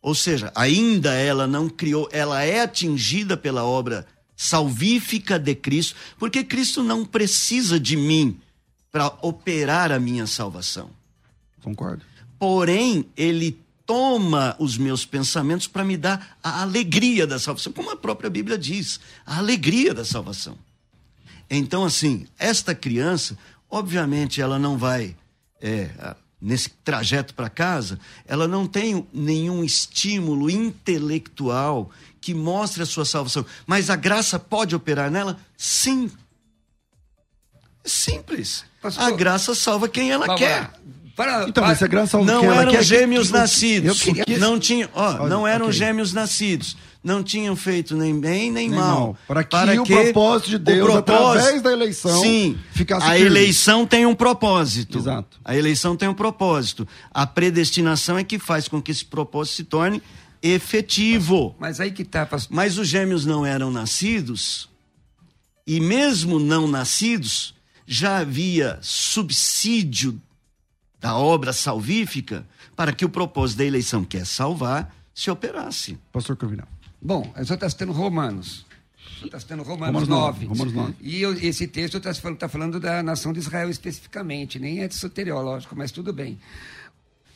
[0.02, 6.44] Ou seja, ainda ela não criou, ela é atingida pela obra salvífica de Cristo, porque
[6.44, 8.40] Cristo não precisa de mim
[8.92, 10.90] para operar a minha salvação.
[11.62, 12.04] Concordo.
[12.38, 17.98] Porém, ele toma os meus pensamentos para me dar a alegria da salvação, como a
[17.98, 20.58] própria Bíblia diz, a alegria da salvação.
[21.50, 23.38] Então, assim, esta criança,
[23.70, 25.16] obviamente, ela não vai,
[25.62, 31.92] é, nesse trajeto para casa, ela não tem nenhum estímulo intelectual
[32.24, 33.46] que mostre a sua salvação.
[33.68, 35.38] Mas a graça pode operar nela?
[35.58, 36.10] Sim.
[37.84, 38.64] É simples.
[38.82, 40.72] Pastor, a graça salva quem ela quer.
[41.16, 44.02] Para, Então, para- essa graça Não que ela eram quer que- gêmeos que- eu nascidos.
[44.02, 45.78] queria- Não tinham, ó, Olha, não eram ok.
[45.78, 46.76] gêmeos nascidos.
[47.04, 49.00] Não tinham feito nem bem nem, Nem mal.
[49.00, 49.18] mal.
[49.28, 53.26] Para que o propósito de Deus, através da eleição, sim, ficasse a firme.
[53.26, 54.98] eleição tem um propósito.
[55.00, 55.38] Exato.
[55.44, 56.88] A eleição tem um propósito.
[57.14, 60.02] A predestinação é que faz com que esse propósito se torne
[60.44, 61.56] efetivo.
[61.58, 62.54] Mas aí que tá, pastor.
[62.56, 64.70] Mas os gêmeos não eram nascidos,
[65.66, 67.56] e mesmo não nascidos,
[67.88, 70.22] já havia subsídio
[71.00, 75.98] da obra salvífica para que o propósito da eleição, que é salvar, se operasse.
[76.12, 76.68] Pastor Corvinal.
[77.02, 78.66] Bom, eu só está citando Romanos.
[79.24, 80.46] Está citando Romanos, Romanos 9.
[80.46, 80.96] nove, Romanos nove.
[81.02, 84.88] E eu- esse texto está falando, tá falando da nação de Israel especificamente, nem é
[84.88, 86.38] de soteriológico, mas tudo bem.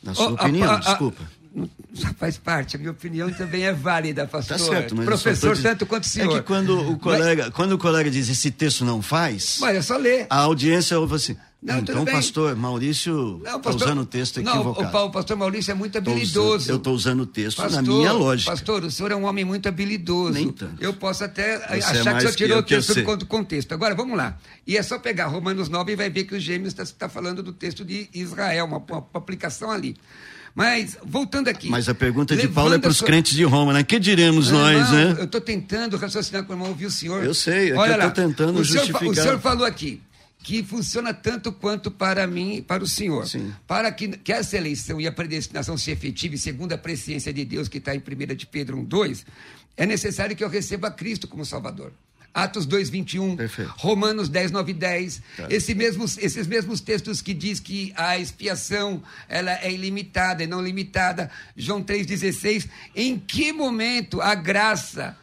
[0.02, 1.30] Na sua Oh, opinião, a- a- desculpa.
[1.58, 4.56] Não- Só faz parte, a minha opinião também é válida, pastor.
[4.58, 6.32] Tá certo, mas Professor dizendo- tanto quanto o senhor.
[6.32, 9.82] É que quando o colega, quando o colega diz esse texto não faz, Mas é
[9.82, 10.26] só ler.
[10.30, 11.36] a audiência ouve assim.
[11.60, 14.88] Não, "Ah, tudo então, pastor Maurício Não, está usando o texto não, equivocado.
[14.88, 16.70] o, pa- o pastor Maurício é muito habilidoso.
[16.70, 18.52] eu estou usando o texto Pastor, na minha lógica.
[18.52, 20.34] Pastor, o senhor é um homem muito habilidoso.
[20.34, 20.80] Nem tanto.
[20.80, 23.72] Eu posso até Você é achar que o senhor tirou o texto do contexto.
[23.72, 24.38] Agora, vamos lá.
[24.64, 27.52] E é só pegar Romanos 9 e vai ver que os gêmeos está falando do
[27.52, 29.96] texto de Israel, uma, uma aplicação ali.
[30.54, 31.68] Mas, voltando aqui.
[31.68, 33.82] Mas a pergunta de Paulo é para os crentes de Roma, né?
[33.82, 35.16] Que diremos nós, Irmão, né?
[35.18, 37.24] Eu estou tentando raciocinar com o irmão, viu, senhor?
[37.24, 39.10] Eu sei, é que Olha eu tô lá, tentando o senhor, justificar.
[39.10, 40.00] O senhor falou aqui
[40.48, 43.26] que funciona tanto quanto para mim e para o senhor.
[43.26, 43.52] Sim.
[43.66, 47.68] Para que, que essa eleição e a predestinação se efetive segundo a presciência de Deus,
[47.68, 49.24] que está em 1 de Pedro 1,2,
[49.76, 51.92] é necessário que eu receba Cristo como Salvador.
[52.32, 53.72] Atos 2, 21, Perfeito.
[53.76, 55.22] Romanos 10, 9 e 10.
[55.36, 55.46] Tá.
[55.50, 60.62] Esse mesmos, esses mesmos textos que diz que a expiação ela é ilimitada e não
[60.62, 61.30] limitada.
[61.56, 62.68] João 3,16.
[62.94, 65.16] Em que momento a graça.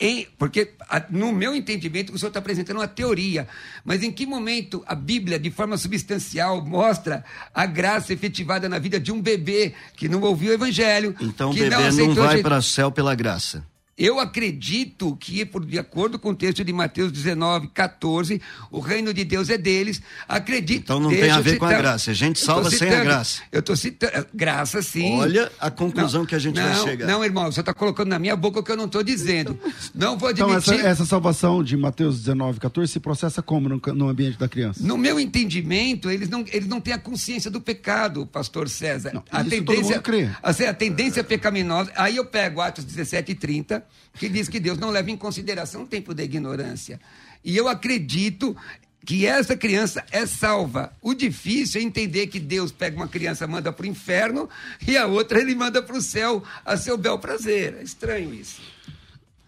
[0.00, 0.72] Em, porque,
[1.10, 3.46] no meu entendimento, o senhor está apresentando uma teoria,
[3.84, 8.98] mas em que momento a Bíblia, de forma substancial, mostra a graça efetivada na vida
[8.98, 11.14] de um bebê que não ouviu o Evangelho?
[11.20, 13.64] Então o bebê não, aceitou vai para o céu pela graça.
[14.02, 19.14] Eu acredito que, por, de acordo com o texto de Mateus 19, 14, o reino
[19.14, 20.02] de Deus é deles.
[20.28, 20.82] Acredito.
[20.82, 22.10] Então não tem a ver com a graça.
[22.10, 23.42] A gente salva sem a graça.
[23.52, 24.26] Eu estou citando.
[24.34, 25.18] Graça, sim.
[25.20, 27.06] Olha a conclusão que a gente vai não, chegar.
[27.06, 29.56] Não, irmão, você está colocando na minha boca o que eu não estou dizendo.
[29.94, 30.74] Não vou Então, admitir.
[30.80, 34.84] essa, essa salvação de Mateus 19, 14 se processa como no, no ambiente da criança?
[34.84, 39.12] No meu entendimento, eles não, eles não têm a consciência do pecado, pastor César.
[39.14, 40.28] Não, a isso todo tendência, mundo crê.
[40.42, 41.92] assim, a tendência pecaminosa.
[41.94, 45.82] Aí eu pego Atos 17 e 30, que diz que Deus não leva em consideração
[45.82, 47.00] o tempo da ignorância.
[47.44, 48.56] E eu acredito
[49.04, 50.92] que essa criança é salva.
[51.00, 54.48] O difícil é entender que Deus pega uma criança, manda para o inferno,
[54.86, 57.74] e a outra ele manda para o céu a seu bel prazer.
[57.74, 58.60] É estranho isso.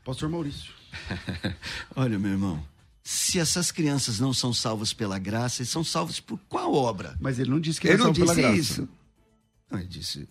[0.05, 0.73] Pastor Maurício.
[1.95, 2.65] Olha, meu irmão,
[3.03, 7.17] se essas crianças não são salvas pela graça, eles são salvos por qual obra?
[7.21, 8.59] Mas ele não disse que Eu eles não são pela disse graça.
[8.61, 8.89] isso.
[9.71, 10.29] Não, ele disse,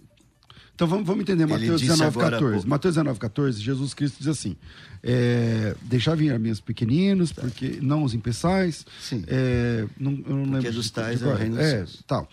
[0.76, 2.54] Então vamos, vamos entender Mateus disse 19, agora há 14.
[2.56, 2.70] pouco.
[2.70, 4.56] Mateus 19, 14, Jesus Cristo diz assim:
[5.04, 8.86] é, Deixar vir a minhas pequeninos, porque não os impeçais.
[9.00, 9.24] Sim.
[9.28, 10.72] É, não, eu não lembro.
[10.72, 12.28] dos de- tais de é o qual reino dos É, tal.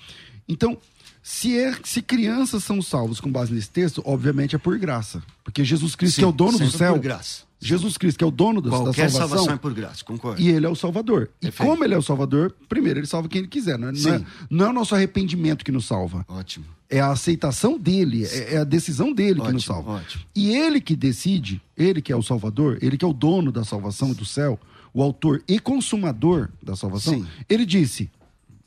[0.48, 0.78] Então,
[1.22, 5.22] se, é, se crianças são salvos com base nesse texto, obviamente é por graça.
[5.44, 6.94] Porque Jesus Cristo, Sim, que é o dono do céu.
[6.94, 7.42] por graça.
[7.60, 9.28] Jesus Cristo, que é o dono do, da qualquer salvação.
[9.28, 10.40] salvação é por graça, concordo.
[10.40, 11.30] E ele é o Salvador.
[11.40, 11.70] E Perfeito.
[11.70, 13.78] como ele é o Salvador, primeiro ele salva quem ele quiser.
[13.78, 16.24] Não é, não é, não é o nosso arrependimento que nos salva.
[16.26, 16.64] Ótimo.
[16.88, 19.92] É a aceitação dele, é é a decisão dele que nos Ótimo, salva.
[19.92, 20.24] ótimo.
[20.34, 23.62] E ele que decide, ele que é o Salvador, ele que é o dono da
[23.62, 24.58] salvação do céu,
[24.92, 27.26] o autor e consumador da salvação, Sim.
[27.48, 28.10] ele disse: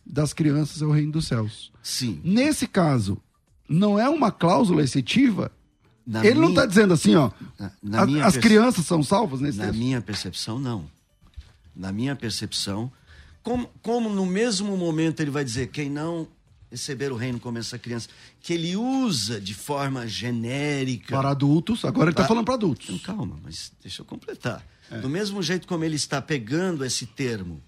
[0.05, 1.71] das crianças é o reino dos céus.
[1.81, 2.21] Sim.
[2.23, 3.17] Nesse caso,
[3.67, 5.51] não é uma cláusula excetiva.
[6.05, 7.31] Na ele não minha- está dizendo assim, ó.
[7.57, 9.77] Na- na a- as perce- crianças são salvas nesse Na texto.
[9.79, 10.85] minha percepção, não.
[11.75, 12.91] Na minha percepção,
[13.41, 16.27] como, como no mesmo momento ele vai dizer quem não
[16.69, 18.09] receber o reino como essa criança,
[18.41, 21.15] que ele usa de forma genérica.
[21.15, 23.01] Para adultos, agora ele está falando para Então, adultos.
[23.01, 24.65] calma, mas deixa eu completar.
[24.91, 24.97] É.
[24.99, 27.61] Do mesmo jeito como ele está pegando esse termo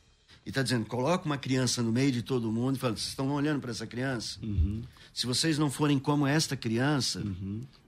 [0.45, 3.29] e está dizendo, coloca uma criança no meio de todo mundo e fala, vocês estão
[3.31, 4.39] olhando para essa criança?
[4.43, 4.81] Uhum.
[5.15, 7.23] Se vocês não forem como esta criança,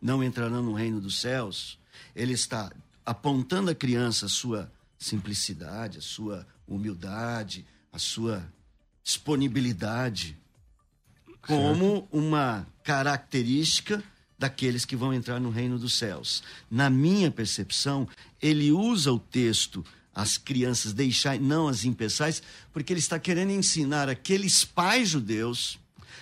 [0.02, 1.78] não entrarão no reino dos céus.
[2.16, 2.72] Ele está
[3.06, 8.50] apontando a criança a sua simplicidade, a sua humildade, a sua
[9.04, 10.38] disponibilidade
[11.42, 14.02] como uma característica
[14.40, 16.42] daqueles que vão entrar no reino dos céus.
[16.72, 18.08] Na minha percepção,
[18.42, 19.84] ele usa o texto
[20.16, 25.78] as crianças deixai, não as impeçais, porque ele está querendo ensinar aqueles pais judeus.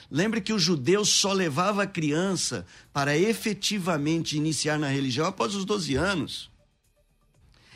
[0.10, 5.66] Lembre que o judeu só levava a criança para efetivamente iniciar na religião após os
[5.66, 6.52] 12 anos.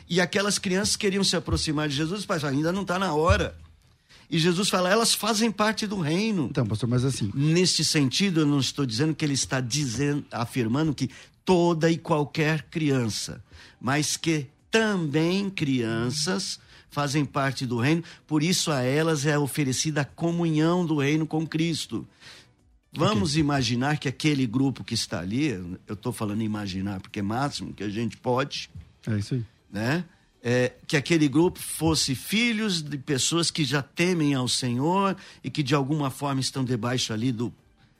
[0.08, 3.56] E aquelas crianças queriam se aproximar de Jesus, mas ainda não está na hora.
[4.30, 6.48] E Jesus fala, elas fazem parte do reino.
[6.50, 7.32] Então, pastor, mas assim.
[7.34, 11.10] Neste sentido, eu não estou dizendo que ele está dizendo, afirmando que
[11.44, 13.42] toda e qualquer criança,
[13.80, 20.04] mas que também crianças fazem parte do reino, por isso a elas é oferecida a
[20.04, 22.06] comunhão do reino com Cristo.
[22.92, 23.40] Vamos okay.
[23.40, 25.50] imaginar que aquele grupo que está ali,
[25.86, 28.68] eu estou falando imaginar porque é máximo que a gente pode.
[29.06, 29.44] É isso aí.
[29.70, 30.04] Né?
[30.42, 35.62] É, que aquele grupo fosse filhos de pessoas que já temem ao Senhor e que
[35.62, 37.52] de alguma forma estão debaixo ali do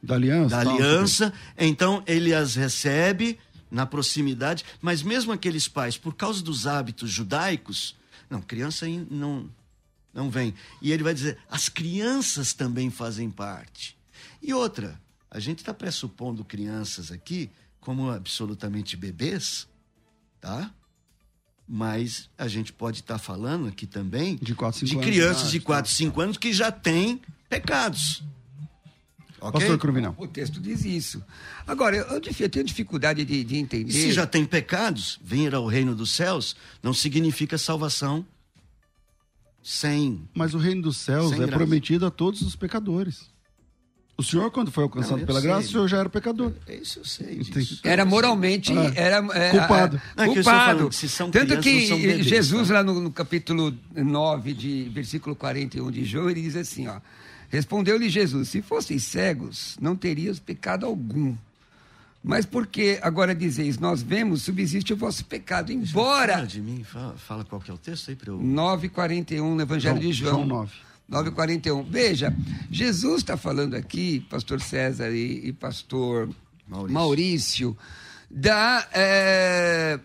[0.02, 0.48] da aliança.
[0.48, 1.32] Da aliança.
[1.56, 3.38] Então ele as recebe
[3.70, 7.94] na proximidade, mas mesmo aqueles pais, por causa dos hábitos judaicos,
[8.30, 9.50] não, criança não
[10.12, 10.54] não vem.
[10.80, 13.96] E ele vai dizer: as crianças também fazem parte.
[14.42, 19.66] E outra, a gente está pressupondo crianças aqui como absolutamente bebês,
[20.40, 20.72] tá?
[21.66, 25.60] Mas a gente pode estar tá falando aqui também de, quatro, de crianças anos, de
[25.60, 28.24] 4, 5 anos que já têm pecados.
[29.40, 29.60] Okay?
[29.60, 30.14] Pastor Cruvinal.
[30.18, 31.22] O texto diz isso.
[31.66, 33.90] Agora, eu, eu tenho dificuldade de, de entender.
[33.90, 38.24] E se já tem pecados, vir ao reino dos céus não significa salvação
[39.62, 40.28] sem.
[40.34, 41.52] Mas o reino dos céus é graça.
[41.52, 43.30] prometido a todos os pecadores.
[44.20, 45.48] O senhor, quando foi alcançado não, pela sei.
[45.48, 46.52] graça, o senhor já era pecador.
[46.66, 47.38] É, isso eu sei.
[47.38, 47.80] Disso.
[47.82, 48.70] Era moralmente.
[48.76, 50.02] Ah, era, é, culpado.
[50.14, 50.90] É, não, culpado.
[50.90, 52.74] Que Tanto que bebês, Jesus, tá?
[52.74, 57.00] lá no, no, capítulo 9, de, versículo 41 de João, ele diz assim: ó.
[57.50, 61.36] Respondeu-lhe Jesus: Se fosseis cegos, não terias pecado algum.
[62.22, 65.72] Mas porque agora dizeis, nós vemos, subsiste o vosso pecado.
[65.72, 66.34] Embora.
[66.34, 68.38] Fala de mim, fala, fala qual que é o texto aí para eu.
[68.38, 70.34] 9,41 no Evangelho João, de João.
[70.34, 70.72] João 9.
[71.10, 71.86] 9,41.
[71.88, 72.34] Veja,
[72.70, 76.28] Jesus está falando aqui, pastor César e, e pastor
[76.68, 77.78] Maurício, Maurício
[78.30, 79.98] da, é,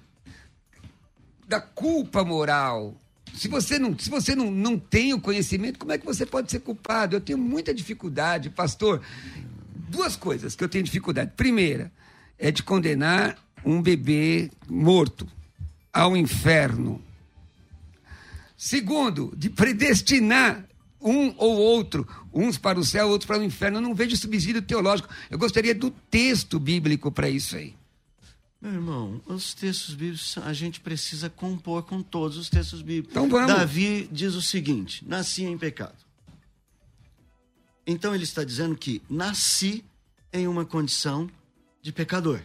[1.48, 2.96] da culpa moral.
[3.38, 6.50] Se você, não, se você não, não tem o conhecimento, como é que você pode
[6.50, 7.16] ser culpado?
[7.16, 9.02] Eu tenho muita dificuldade, pastor.
[9.90, 11.32] Duas coisas que eu tenho dificuldade.
[11.36, 11.92] Primeira,
[12.40, 15.28] é de condenar um bebê morto
[15.92, 17.02] ao inferno.
[18.58, 20.66] Segundo, de predestinar
[21.02, 23.78] um ou outro, uns para o céu, outros para o inferno.
[23.78, 25.10] Eu não vejo subsídio teológico.
[25.30, 27.76] Eu gostaria do texto bíblico para isso aí.
[28.62, 33.12] Meu irmão, os textos bíblicos a gente precisa compor com todos os textos bíblicos.
[33.12, 33.48] Então vamos.
[33.48, 35.96] Davi diz o seguinte: nasci em pecado.
[37.86, 39.86] Então ele está dizendo que nasci
[40.34, 41.30] em uma condição
[41.82, 42.42] de pecador.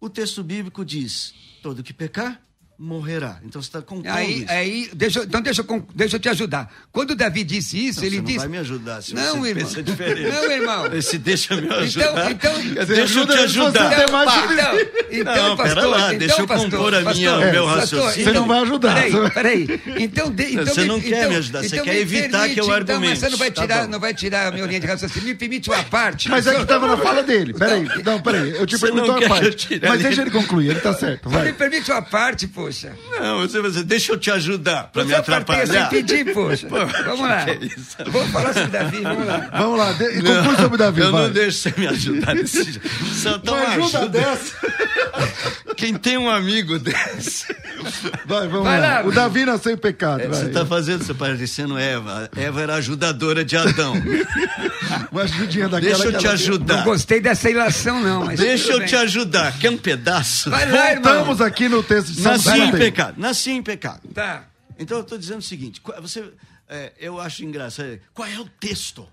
[0.00, 2.40] O texto bíblico diz: todo que pecar,
[2.78, 3.38] morrerá.
[3.42, 4.52] Então você está compondo aí, isso.
[4.52, 6.70] Aí, deixa, então deixa eu, deixa eu te ajudar.
[6.92, 8.36] Quando Davi disse isso, não, ele você disse...
[8.36, 9.64] não vai me ajudar se não, você irmão.
[9.64, 10.28] pensa diferente.
[10.28, 10.86] Não, irmão.
[10.92, 12.30] Esse deixa me ajudar.
[12.30, 13.92] Então, então, deixa eu te ajudar.
[13.92, 14.06] Então,
[14.52, 17.52] então, então, não, pastor, pera lá, então, deixa eu pastor, compor a minha, pastor, o
[17.52, 18.24] meu raciocínio.
[18.24, 18.94] Você não vai ajudar.
[18.94, 19.80] Peraí, peraí.
[19.98, 22.54] Então, de, então você não me, quer então, me ajudar, você então quer evitar permite,
[22.54, 23.10] que eu então, argumente.
[23.10, 25.28] Mas você não vai tá tirar, não vai tirar a minha linha de raciocínio.
[25.28, 26.28] Me permite uma parte.
[26.28, 27.54] Mas é que estava na fala dele.
[27.54, 28.50] Peraí, não, peraí.
[28.50, 29.80] Eu te pergunto uma parte.
[29.82, 31.30] Mas deixa ele concluir, ele está certo.
[31.30, 32.92] Me permite uma parte, poxa.
[33.10, 35.66] Não, você, deixa eu te ajudar para me atrapalhar.
[35.66, 36.66] Sem pedir, poxa.
[36.66, 37.46] Pô, vamos lá.
[37.48, 37.58] É
[38.04, 39.50] vamos falar sobre Davi, vamos lá.
[39.52, 41.00] Vamos lá, de, conclui sobre Davi.
[41.00, 41.22] Eu vai.
[41.22, 42.88] não deixo você me ajudar desse jeito.
[43.14, 44.56] Só uma ajuda, ajuda dessa.
[45.76, 47.54] Quem tem um amigo desse.
[48.26, 49.00] Vai, vamos vai lá.
[49.00, 49.06] lá.
[49.06, 50.20] O Davi nasceu em pecado.
[50.20, 52.28] É, você está fazendo, você parecendo Eva.
[52.36, 53.94] Eva era ajudadora de Adão.
[55.10, 55.94] Uma ajudinha daquela.
[55.94, 56.78] Deixa eu te ajudar.
[56.78, 58.24] Não gostei dessa ilação, não.
[58.24, 58.88] Mas Deixa eu bem.
[58.88, 59.58] te ajudar.
[59.58, 60.50] Quer um pedaço?
[60.50, 63.14] Vai lá, Voltamos aqui no texto de São Nasci em pecado.
[63.18, 64.02] Nasci em pecado.
[64.12, 64.44] Tá.
[64.78, 66.24] Então eu estou dizendo o seguinte: você,
[66.68, 67.98] é, eu acho engraçado.
[68.12, 69.06] Qual é o texto?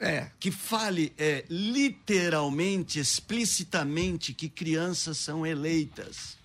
[0.00, 0.26] É.
[0.38, 6.36] Que fale é, literalmente, explicitamente, que crianças são eleitas.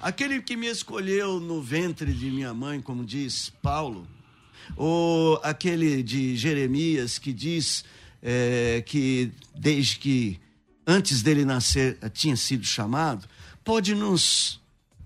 [0.00, 4.06] Aquele que me escolheu no ventre de minha mãe, como diz Paulo,
[4.76, 7.84] ou aquele de Jeremias que diz
[8.22, 10.40] é, que desde que
[10.86, 13.26] antes dele nascer tinha sido chamado,
[13.64, 14.60] pode nos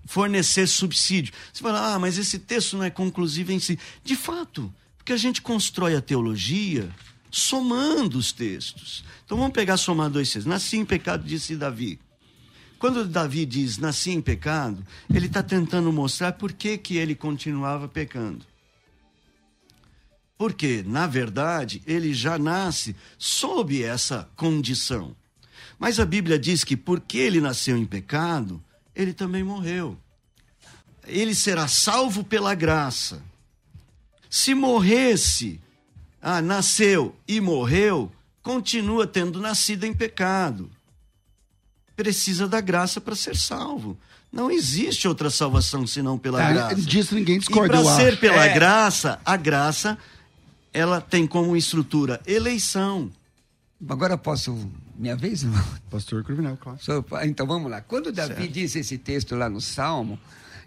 [0.05, 1.33] fornecer subsídio.
[1.51, 3.79] Você fala, ah, mas esse texto não é conclusivo em si.
[4.03, 6.93] De fato, porque a gente constrói a teologia
[7.31, 9.03] somando os textos.
[9.25, 10.45] Então vamos pegar somar dois textos.
[10.45, 11.99] Nasci em pecado, disse Davi.
[12.81, 17.87] Quando Davi diz nasci em pecado, ele está tentando mostrar por que, que ele continuava
[17.87, 18.43] pecando.
[20.35, 25.15] Porque, na verdade, ele já nasce sob essa condição.
[25.77, 28.59] Mas a Bíblia diz que porque ele nasceu em pecado,
[28.95, 29.95] ele também morreu.
[31.05, 33.21] Ele será salvo pela graça.
[34.27, 35.61] Se morresse,
[36.19, 38.11] ah, nasceu e morreu,
[38.41, 40.67] continua tendo nascido em pecado.
[42.01, 43.95] Precisa da graça para ser salvo.
[44.31, 46.75] Não existe outra salvação senão pela tá, graça.
[46.75, 47.77] Disso ninguém discorda.
[47.77, 48.53] E para ser pela é.
[48.55, 49.99] graça, a graça
[50.73, 53.11] ela tem como estrutura eleição.
[53.87, 54.67] Agora posso.
[54.97, 55.63] Minha vez, irmão?
[55.91, 56.79] Pastor Cruvinel, claro.
[57.23, 57.81] Então vamos lá.
[57.81, 58.51] Quando Davi certo.
[58.51, 60.19] diz esse texto lá no Salmo,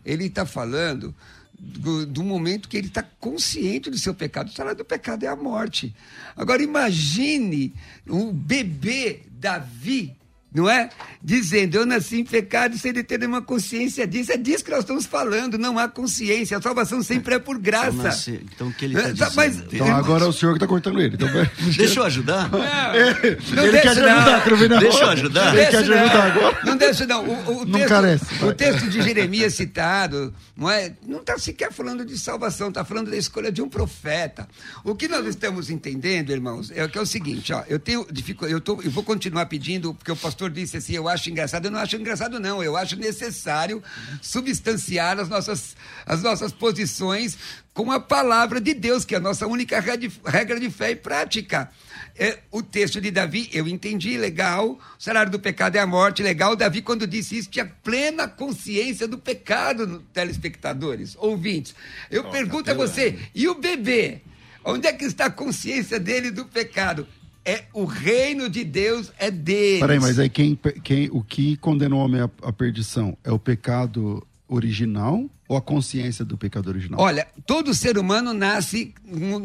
[0.05, 1.13] ele está falando
[1.59, 4.51] do, do, momento que ele está consciente do seu pecado.
[4.51, 5.93] O salário do pecado é a morte.
[6.37, 7.75] Agora imagine
[8.07, 10.17] o bebê Davi
[10.55, 10.89] não é?
[11.21, 14.31] Dizendo, eu nasci em pecado sem ter nenhuma consciência disso.
[14.31, 16.57] É disso que nós estamos falando, não há consciência.
[16.57, 18.31] A salvação sempre é por graça.
[18.55, 19.33] Então, o que ele está dizendo?
[19.35, 21.17] Mas, então, agora é o senhor que está cortando ele.
[21.17, 21.29] Então...
[21.77, 22.49] deixa eu ajudar?
[22.51, 24.79] Não, não ele quer te ajudar, Cruvinal.
[24.79, 25.57] Deixa eu ajudar?
[25.57, 26.59] Ele quer te ajudar agora?
[26.65, 27.25] Não deixa, não.
[27.25, 28.45] O, o não texto, carece.
[28.45, 30.93] O texto de Jeremias citado, não é?
[31.07, 34.49] Não está sequer falando de salvação, está falando da escolha de um profeta.
[34.85, 38.53] O que nós estamos entendendo, irmãos, é que é o seguinte, ó, eu tenho dificuldade,
[38.53, 41.67] eu, tô, eu vou continuar pedindo, porque o pastor pastor disse assim, eu acho engraçado.
[41.67, 42.63] Eu não acho engraçado, não.
[42.63, 43.83] Eu acho necessário
[44.21, 45.77] substanciar as nossas,
[46.07, 47.37] as nossas posições
[47.73, 51.71] com a palavra de Deus, que é a nossa única regra de fé e prática.
[52.17, 54.73] É, o texto de Davi, eu entendi, legal.
[54.73, 56.55] O salário do pecado é a morte, legal.
[56.55, 61.75] Davi, quando disse isso, tinha plena consciência do pecado, telespectadores, ouvintes.
[62.11, 64.21] Eu oh, pergunto a você, e o bebê?
[64.65, 67.07] Onde é que está a consciência dele do pecado?
[67.45, 69.81] É o reino de Deus é dele.
[69.81, 73.17] Peraí, mas aí quem, quem, o que condenou o homem à, à perdição?
[73.23, 77.01] É o pecado original ou a consciência do pecado original?
[77.01, 79.39] Olha, todo ser humano nasce no,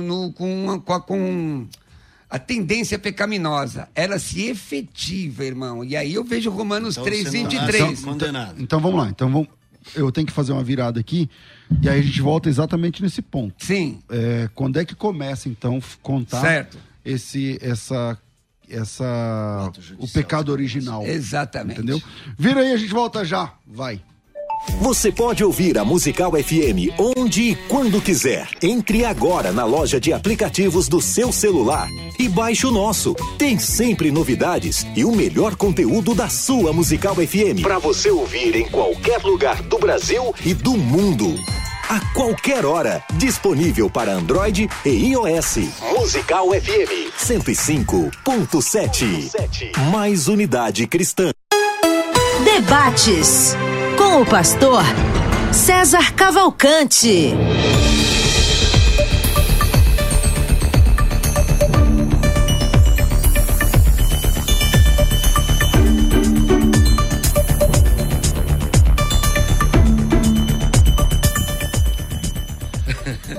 [0.00, 1.66] no, com, com, com
[2.28, 3.88] a tendência pecaminosa.
[3.94, 5.82] Ela se efetiva, irmão.
[5.82, 8.00] E aí eu vejo Romanos então, 3, 23.
[8.02, 9.08] Então, então, então vamos lá.
[9.08, 9.48] Então vamos,
[9.94, 11.30] eu tenho que fazer uma virada aqui.
[11.82, 13.64] E aí a gente volta exatamente nesse ponto.
[13.64, 14.00] Sim.
[14.10, 18.18] É, quando é que começa, então, contar certo esse essa
[18.70, 21.04] essa o pecado original.
[21.06, 21.80] Exatamente.
[21.80, 22.02] Entendeu?
[22.38, 23.54] Vira aí, a gente volta já.
[23.66, 24.00] Vai.
[24.80, 28.48] Você pode ouvir a Musical FM onde e quando quiser.
[28.60, 31.88] Entre agora na loja de aplicativos do seu celular
[32.18, 33.14] e baixe o nosso.
[33.38, 38.68] Tem sempre novidades e o melhor conteúdo da sua Musical FM para você ouvir em
[38.68, 41.38] qualquer lugar do Brasil e do mundo
[41.88, 43.02] a qualquer hora.
[43.14, 45.56] Disponível para Android e iOS.
[45.96, 49.74] Musical FM 105.7.
[49.90, 51.30] Mais unidade cristã.
[52.44, 53.56] Debates
[53.96, 54.82] com o pastor
[55.52, 57.32] César Cavalcante.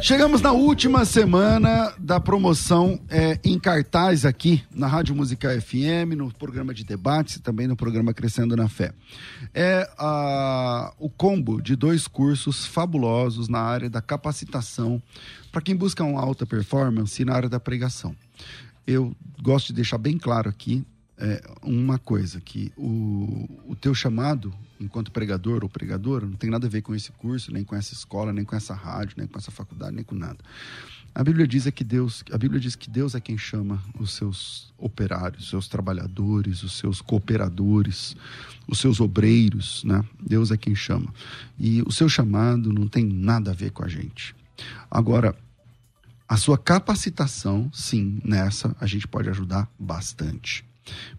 [0.10, 6.34] Chegamos na última semana da promoção é, em cartaz aqui na Rádio Musical FM, no
[6.34, 8.92] programa de debates e também no programa Crescendo na Fé.
[9.54, 15.00] É a, o combo de dois cursos fabulosos na área da capacitação
[15.52, 18.16] para quem busca uma alta performance e na área da pregação.
[18.88, 20.84] Eu gosto de deixar bem claro aqui
[21.20, 26.66] é, uma coisa, que o, o teu chamado enquanto pregador ou pregadora não tem nada
[26.66, 29.38] a ver com esse curso, nem com essa escola, nem com essa rádio, nem com
[29.38, 30.38] essa faculdade, nem com nada.
[31.14, 34.14] A Bíblia diz é que Deus, a Bíblia diz que Deus é quem chama os
[34.14, 38.16] seus operários, os seus trabalhadores, os seus cooperadores,
[38.68, 40.06] os seus obreiros, né?
[40.22, 41.14] Deus é quem chama.
[41.58, 44.36] E o seu chamado não tem nada a ver com a gente.
[44.90, 45.36] Agora,
[46.28, 50.69] a sua capacitação, sim, nessa a gente pode ajudar bastante.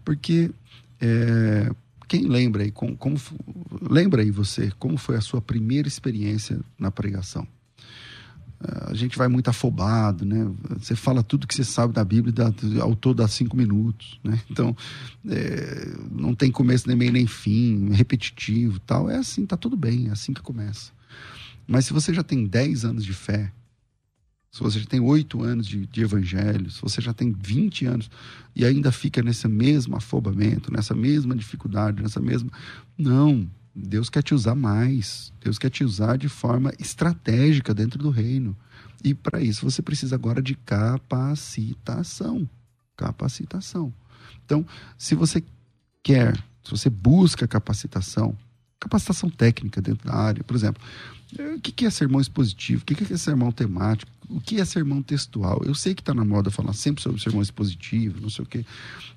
[0.03, 0.51] Porque
[0.99, 1.71] é,
[2.07, 3.15] quem lembra aí, como, como,
[3.81, 7.47] lembra aí você, como foi a sua primeira experiência na pregação?
[8.63, 10.49] É, a gente vai muito afobado, né?
[10.77, 14.39] Você fala tudo que você sabe da Bíblia dá, ao todo dá cinco minutos, né?
[14.51, 14.75] Então,
[15.27, 19.09] é, não tem começo nem meio nem fim, repetitivo tal.
[19.09, 20.91] É assim, tá tudo bem, é assim que começa.
[21.65, 23.51] Mas se você já tem 10 anos de fé,
[24.51, 28.11] se você já tem oito anos de, de evangelho, se você já tem 20 anos
[28.53, 32.51] e ainda fica nesse mesmo afobamento, nessa mesma dificuldade, nessa mesma.
[32.97, 35.31] Não, Deus quer te usar mais.
[35.39, 38.55] Deus quer te usar de forma estratégica dentro do reino.
[39.01, 42.47] E para isso você precisa agora de capacitação.
[42.97, 43.93] Capacitação.
[44.45, 44.65] Então,
[44.97, 45.41] se você
[46.03, 48.37] quer, se você busca capacitação,
[48.81, 50.81] capacitação técnica dentro da área, por exemplo,
[51.55, 52.81] o que é sermão expositivo?
[52.81, 54.11] O que é sermão temático?
[54.27, 55.61] O que é sermão textual?
[55.63, 58.65] Eu sei que está na moda falar sempre sobre sermão expositivo, não sei o quê.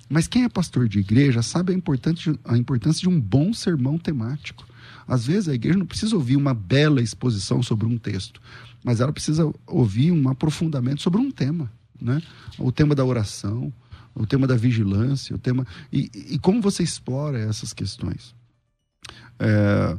[0.07, 3.97] Mas quem é pastor de igreja sabe a importância, a importância de um bom sermão
[3.97, 4.65] temático.
[5.07, 8.41] Às vezes a igreja não precisa ouvir uma bela exposição sobre um texto,
[8.83, 11.71] mas ela precisa ouvir um aprofundamento sobre um tema.
[11.99, 12.21] Né?
[12.57, 13.73] O tema da oração,
[14.13, 15.67] o tema da vigilância, o tema.
[15.91, 18.33] E, e como você explora essas questões?
[19.39, 19.97] É,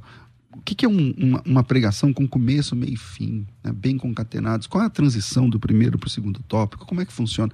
[0.54, 3.72] o que, que é um, uma, uma, pregação com começo, meio e fim, né?
[3.72, 4.66] bem concatenados?
[4.66, 6.86] Qual é a transição do primeiro para o segundo tópico?
[6.86, 7.52] Como é que funciona?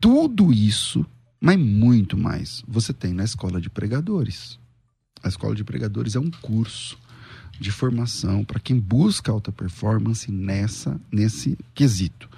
[0.00, 1.04] Tudo isso,
[1.40, 4.58] mas muito mais, você tem na escola de pregadores.
[5.22, 6.98] A escola de pregadores é um curso
[7.58, 12.28] de formação para quem busca alta performance nessa nesse quesito.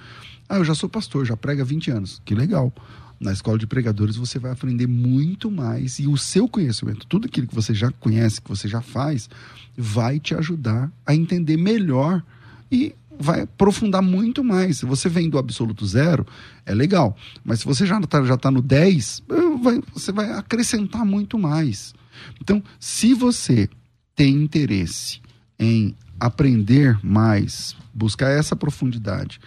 [0.49, 2.23] Ah, eu já sou pastor, já prega há 20 anos.
[2.25, 2.73] Que legal.
[3.19, 7.47] Na escola de pregadores você vai aprender muito mais e o seu conhecimento, tudo aquilo
[7.47, 9.29] que você já conhece, que você já faz,
[9.77, 12.23] vai te ajudar a entender melhor
[12.71, 14.79] e vai aprofundar muito mais.
[14.79, 16.27] Se você vem do absoluto zero,
[16.64, 17.17] é legal.
[17.45, 21.95] Mas se você já está já tá no 10, eh, você vai acrescentar muito mais.
[22.41, 23.69] Então, se você
[24.14, 25.21] tem interesse
[25.59, 29.39] em aprender mais, buscar essa profundidade,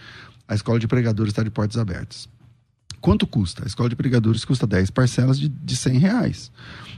[0.46, 2.28] a escola de pregadores está de portas abertas.
[3.00, 3.64] Quanto custa?
[3.64, 6.52] A escola de pregadores custa 10 parcelas de, de 100 reais.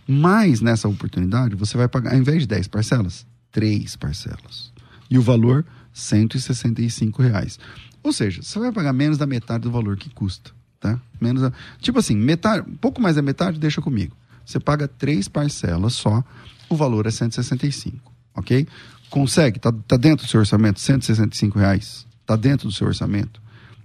[0.06, 4.72] Mas nessa oportunidade, você vai pagar, ao invés de 10 parcelas, 3 parcelas.
[5.08, 7.58] E o valor, 165 reais.
[8.02, 10.50] Ou seja, você vai pagar menos da metade do valor que custa.
[10.80, 11.00] Tá?
[11.20, 14.16] Menos a, tipo assim, metade, um pouco mais da metade, deixa comigo.
[14.44, 16.24] Você paga três parcelas só,
[16.68, 18.66] o valor é 165, ok?
[19.08, 19.58] Consegue?
[19.58, 20.80] Está tá dentro do seu orçamento?
[20.80, 22.04] 165 reais?
[22.22, 23.40] Está dentro do seu orçamento?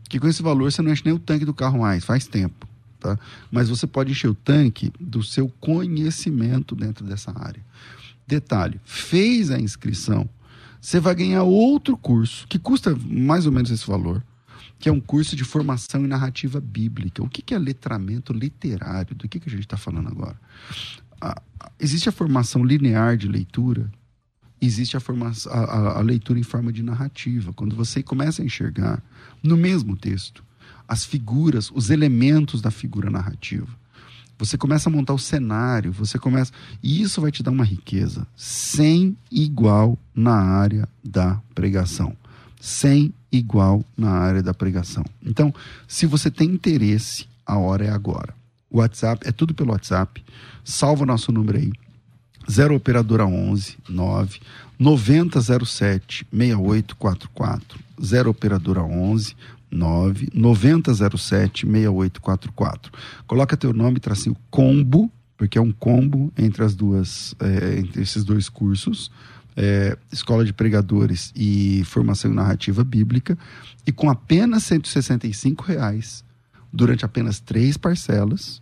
[0.07, 2.67] Que com esse valor você não enche nem o tanque do carro mais, faz tempo.
[2.99, 3.17] Tá?
[3.51, 7.61] Mas você pode encher o tanque do seu conhecimento dentro dessa área.
[8.25, 10.27] Detalhe: fez a inscrição,
[10.81, 14.23] você vai ganhar outro curso que custa mais ou menos esse valor,
[14.79, 17.23] que é um curso de formação em narrativa bíblica.
[17.23, 19.15] O que, que é letramento literário?
[19.15, 20.39] Do que, que a gente está falando agora?
[21.79, 23.91] Existe a formação linear de leitura,
[24.61, 25.01] existe a,
[25.49, 27.53] a, a, leitura em forma de narrativa.
[27.53, 29.01] Quando você começa a enxergar
[29.43, 30.43] no mesmo texto
[30.87, 33.67] as figuras, os elementos da figura narrativa.
[34.39, 36.51] Você começa a montar o cenário, você começa.
[36.81, 42.15] E isso vai te dar uma riqueza sem igual na área da pregação
[42.59, 45.05] sem igual na área da pregação.
[45.25, 45.53] Então,
[45.87, 48.33] se você tem interesse, a hora é agora.
[48.69, 50.23] WhatsApp, é tudo pelo WhatsApp.
[50.63, 51.71] Salva o nosso número aí.
[52.49, 54.39] 0 operadora 11 9
[54.79, 57.79] 9007 6844.
[58.03, 59.35] 0 operadora 11
[59.69, 62.91] 9 9007 6844.
[63.25, 68.23] Coloca teu nome, tracinho combo, porque é um combo entre as duas, é, entre esses
[68.23, 69.11] dois cursos
[69.57, 73.35] é, Escola de Pregadores e Formação em Narrativa Bíblica,
[73.87, 76.23] e com apenas 165 reais,
[76.71, 78.61] durante apenas três parcelas,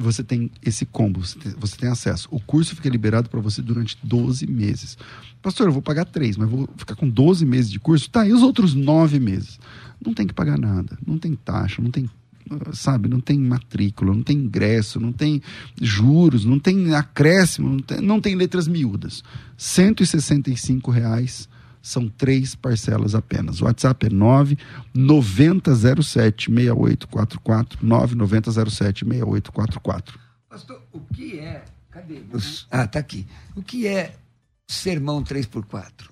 [0.00, 2.28] você tem esse combo, você tem acesso.
[2.30, 4.96] O curso fica liberado para você durante 12 meses.
[5.42, 8.10] Pastor, eu vou pagar três, mas vou ficar com 12 meses de curso?
[8.10, 9.58] Tá, e os outros nove meses?
[10.04, 12.08] Não tem que pagar nada, não tem taxa, não tem
[12.72, 15.40] sabe, não tem matrícula, não tem ingresso, não tem
[15.80, 19.22] juros, não tem acréscimo, não tem, não tem letras miúdas.
[19.56, 21.48] R$ reais
[21.82, 23.60] são três parcelas apenas.
[23.60, 30.18] O WhatsApp é 99007 6844 99007 6844.
[30.48, 31.64] Pastor, o que é?
[31.90, 32.22] Cadê?
[32.70, 33.26] Ah, tá aqui.
[33.56, 34.14] O que é
[34.66, 36.10] sermão 3x4?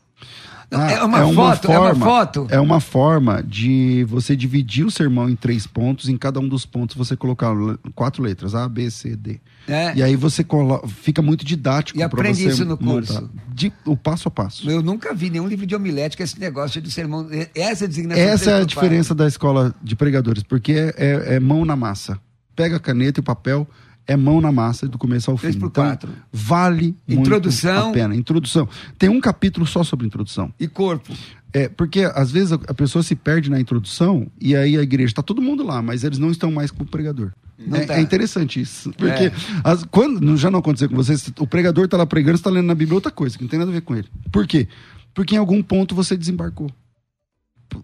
[0.71, 2.47] Ah, é, uma, é uma foto, forma, é uma foto.
[2.51, 6.11] É uma forma de você dividir o sermão em três pontos.
[6.11, 7.55] Em cada um dos pontos você colocar
[7.95, 9.41] quatro letras: A, B, C, D.
[9.66, 9.95] É.
[9.95, 10.87] E aí você colo...
[10.87, 11.99] fica muito didático.
[11.99, 13.31] E aprende isso no curso.
[13.49, 14.71] De, o passo a passo.
[14.71, 17.27] Eu nunca vi nenhum livro de homilética esse negócio de sermão.
[17.55, 18.23] Essa é designação.
[18.23, 22.21] Essa é a diferença da escola de pregadores, porque é, é, é mão na massa.
[22.55, 23.66] Pega a caneta e o papel
[24.09, 25.49] é mão na massa do começo ao fim.
[25.49, 26.09] 3 por 4.
[26.09, 27.75] Então, vale introdução.
[27.75, 28.17] muito a pena.
[28.17, 28.67] Introdução.
[28.99, 30.53] Tem um capítulo só sobre introdução.
[30.59, 31.15] E corpo.
[31.53, 35.23] É, porque às vezes a, pessoa se perde na introdução e aí a igreja está
[35.23, 37.33] todo mundo lá, mas eles não estão mais com o pregador.
[37.73, 37.95] É, tá.
[37.99, 38.91] é, interessante isso.
[38.97, 39.33] Porque é.
[39.63, 42.75] as, quando já não aconteceu com vocês, o pregador está lá pregando, está lendo na
[42.75, 44.09] Bíblia outra coisa, que não tem nada a ver com ele.
[44.33, 44.69] Por quê?
[45.13, 46.71] Porque em algum ponto você desembarcou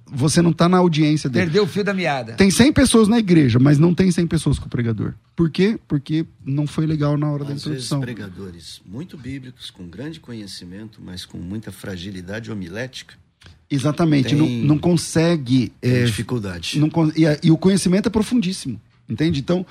[0.06, 1.46] você não está na audiência dele.
[1.46, 2.34] Perdeu o fio da meada.
[2.34, 5.14] Tem 100 pessoas na igreja, mas não tem 100 pessoas com o pregador.
[5.36, 5.78] Por quê?
[5.86, 8.00] Porque não foi legal na hora Às da introdução.
[8.00, 13.14] Vezes, pregadores muito bíblicos, com grande conhecimento, mas com muita fragilidade homilética.
[13.70, 15.72] Exatamente, não, não consegue.
[15.82, 16.78] É, dificuldade.
[16.78, 19.40] Não, e, e o conhecimento é profundíssimo, entende?
[19.40, 19.66] Então,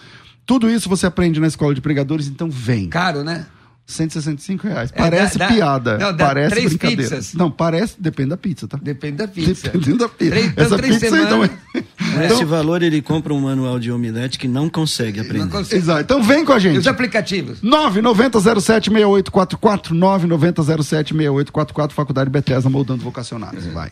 [0.46, 2.90] tudo isso você aprende na escola de pregadores, então vem.
[2.90, 3.46] Caro, né?
[3.86, 4.92] 165 reais.
[4.94, 5.98] É, parece dá, piada.
[5.98, 7.04] Não, dá parece três brincadeira.
[7.04, 7.34] pizzas.
[7.34, 7.96] Não, parece.
[8.00, 8.80] Depende da pizza, tá?
[8.82, 9.70] Depende da pizza.
[9.70, 10.32] Dependendo da pizza.
[10.32, 14.40] Três, então, Essa três pizza então, então, Esse valor ele compra um manual de omelete
[14.40, 15.40] que não consegue aprender.
[15.40, 15.82] Não consegue.
[15.82, 16.02] Exato.
[16.02, 16.76] Então vem com a gente.
[16.76, 17.60] E os aplicativos?
[17.62, 23.66] 990076844 990076844 Faculdade Bethesda moldando vocacionários.
[23.68, 23.92] Vai.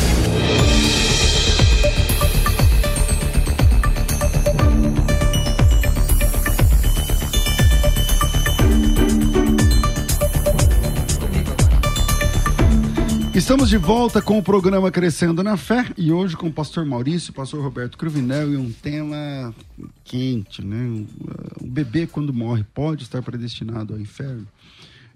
[13.41, 17.33] Estamos de volta com o programa Crescendo na Fé e hoje com o pastor Maurício,
[17.33, 19.51] pastor Roberto Cruvinel e um tema
[20.03, 21.03] quente, né?
[21.59, 24.47] O bebê quando morre pode estar predestinado ao inferno.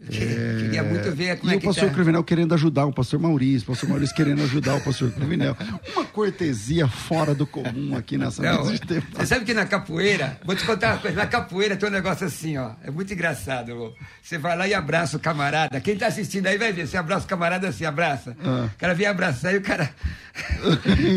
[0.08, 0.62] É...
[0.62, 1.94] Queria muito ver como e é o pastor tá.
[1.96, 5.58] Cruvinel querendo ajudar o pastor Maurício, o pastor Maurício querendo ajudar o pastor Cruvinel.
[5.96, 10.40] Uma cortesia fora do comum aqui nessa Não, mesa de Você sabe que na capoeira,
[10.46, 13.94] vou te contar uma coisa, na capoeira tem um negócio assim, ó, é muito engraçado.
[14.22, 15.80] Você vai lá e abraça o camarada.
[15.82, 18.36] Quem tá assistindo aí vai ver, você abraça o camarada assim, abraça.
[18.44, 18.70] Ah.
[18.74, 19.90] O cara vem abraçar e o cara.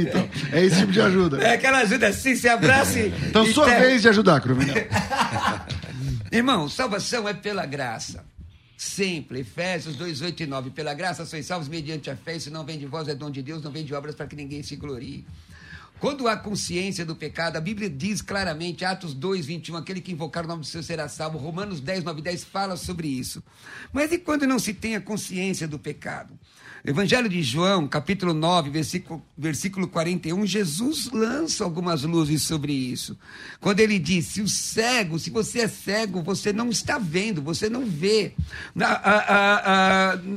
[0.01, 1.43] então, é esse tipo de ajuda.
[1.43, 3.09] É aquela ajuda assim, você abraça e.
[3.29, 3.81] Então, e sua ter...
[3.81, 4.75] vez de ajudar, Cruvinel.
[6.33, 8.25] Irmão, salvação é pela graça.
[8.79, 9.41] Sempre.
[9.41, 10.71] Efésios 2, 8 e 9.
[10.71, 13.43] Pela graça sois salvos mediante a fé, isso não vem de vós, é dom de
[13.43, 15.27] Deus, não vem de obras para que ninguém se glorie.
[15.99, 20.45] Quando há consciência do pecado, a Bíblia diz claramente, Atos 2, 21, aquele que invocar
[20.45, 21.39] o nome do Senhor será salvo.
[21.39, 23.43] Romanos 10, 9 e 10 fala sobre isso.
[23.93, 26.39] Mas e quando não se tem a consciência do pecado?
[26.85, 33.19] Evangelho de João, capítulo 9, versículo, versículo 41, Jesus lança algumas luzes sobre isso.
[33.61, 37.69] Quando ele diz: se o cego, se você é cego, você não está vendo, você
[37.69, 38.33] não vê.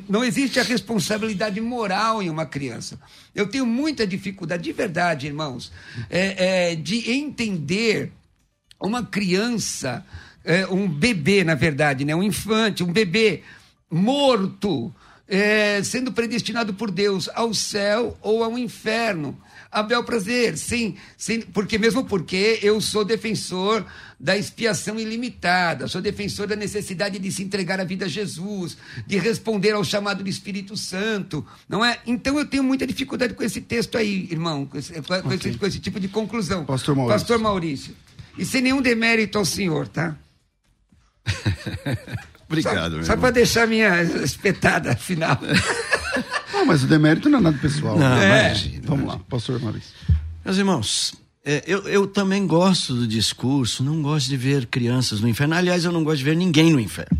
[0.09, 2.99] Não existe a responsabilidade moral em uma criança.
[3.35, 5.71] Eu tenho muita dificuldade, de verdade, irmãos,
[6.09, 8.11] é, é, de entender
[8.79, 10.03] uma criança,
[10.43, 13.43] é, um bebê, na verdade, né, um infante, um bebê
[13.89, 14.93] morto
[15.31, 19.39] é, sendo predestinado por Deus ao céu ou ao inferno.
[19.71, 23.85] A bel prazer, sim, sim, porque mesmo porque eu sou defensor
[24.19, 28.77] da expiação ilimitada, sou defensor da necessidade de se entregar a vida a Jesus,
[29.07, 31.99] de responder ao chamado do Espírito Santo, não é?
[32.05, 35.35] Então eu tenho muita dificuldade com esse texto aí, irmão, com esse, com okay.
[35.35, 36.65] esse, com esse tipo de conclusão.
[36.65, 37.19] Pastor Maurício.
[37.19, 37.95] Pastor Maurício.
[38.37, 40.17] E sem nenhum demérito ao senhor, tá?
[42.51, 45.39] Obrigado, Só, só para deixar minha espetada final.
[46.53, 47.97] não, mas o demérito não é nada pessoal.
[47.97, 48.47] Não, é.
[48.47, 49.13] imagina, Vamos imagina.
[49.13, 49.93] lá, pastor Maurício.
[50.43, 51.13] Meus irmãos,
[51.45, 55.55] é, eu, eu também gosto do discurso, não gosto de ver crianças no inferno.
[55.55, 57.17] Aliás, eu não gosto de ver ninguém no inferno.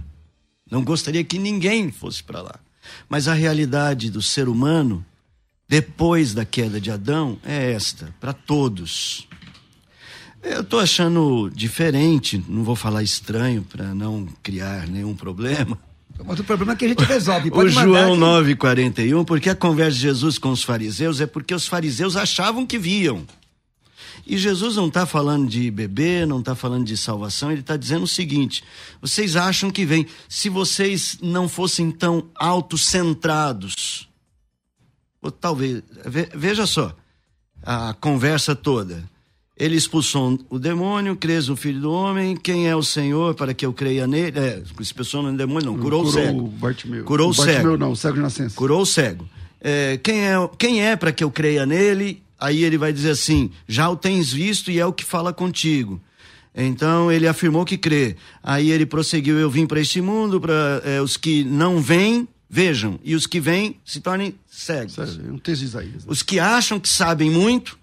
[0.70, 2.60] Não gostaria que ninguém fosse para lá.
[3.10, 5.06] Mas a realidade do ser humano,
[5.68, 9.28] depois da queda de Adão, é esta, para todos.
[10.44, 15.78] Eu estou achando diferente, não vou falar estranho para não criar nenhum problema.
[16.26, 17.52] Mas o problema é que a gente resolve.
[17.52, 21.68] Pode o João 9,41, porque a conversa de Jesus com os fariseus é porque os
[21.68, 23.26] fariseus achavam que viam.
[24.26, 28.04] E Jesus não está falando de bebê, não está falando de salvação, ele está dizendo
[28.04, 28.64] o seguinte:
[29.02, 30.06] vocês acham que vem.
[30.30, 34.08] Se vocês não fossem tão autocentrados,
[35.22, 35.84] ou talvez,
[36.36, 36.96] veja só,
[37.64, 39.04] a conversa toda.
[39.58, 42.36] Ele expulsou o demônio, crês no Filho do Homem.
[42.36, 44.39] Quem é o Senhor para que eu creia nele?
[44.39, 45.78] É, expulsou no demônio, não.
[45.78, 46.47] Curou, curou o cego.
[46.47, 47.04] Bartimeu.
[47.04, 47.78] Curou o Bartimeu, cego.
[47.78, 48.56] não, o cego de nascença.
[48.56, 49.30] Curou o cego.
[49.60, 52.24] É, quem, é, quem é para que eu creia nele?
[52.39, 56.02] Aí ele vai dizer assim: já o tens visto e é o que fala contigo.
[56.56, 58.16] Então ele afirmou que crê.
[58.41, 62.99] Aí ele prosseguiu: Eu vim para este mundo, para é, os que não vêm, vejam,
[63.04, 64.97] e os que vêm se tornem cegos.
[64.97, 65.93] É um texto de Isaías.
[65.93, 66.02] Né?
[66.08, 67.78] Os que acham que sabem muito,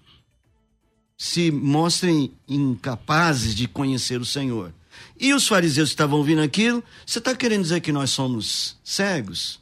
[1.19, 4.73] se mostrem incapazes de conhecer o Senhor.
[5.19, 9.59] E os fariseus estavam ouvindo aquilo, você está querendo dizer que nós somos cegos?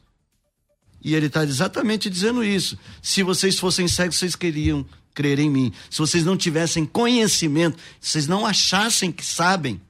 [1.04, 2.78] E ele está exatamente dizendo isso.
[3.02, 4.86] Se vocês fossem cegos, vocês queriam
[5.16, 5.74] crer em mim.
[5.90, 9.82] Se vocês não tivessem conhecimento, se vocês não achassem que sabem,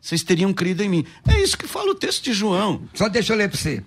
[0.00, 1.06] vocês teriam crido em mim.
[1.28, 2.88] É isso que fala o texto de João.
[2.94, 3.84] Só deixa eu ler para você.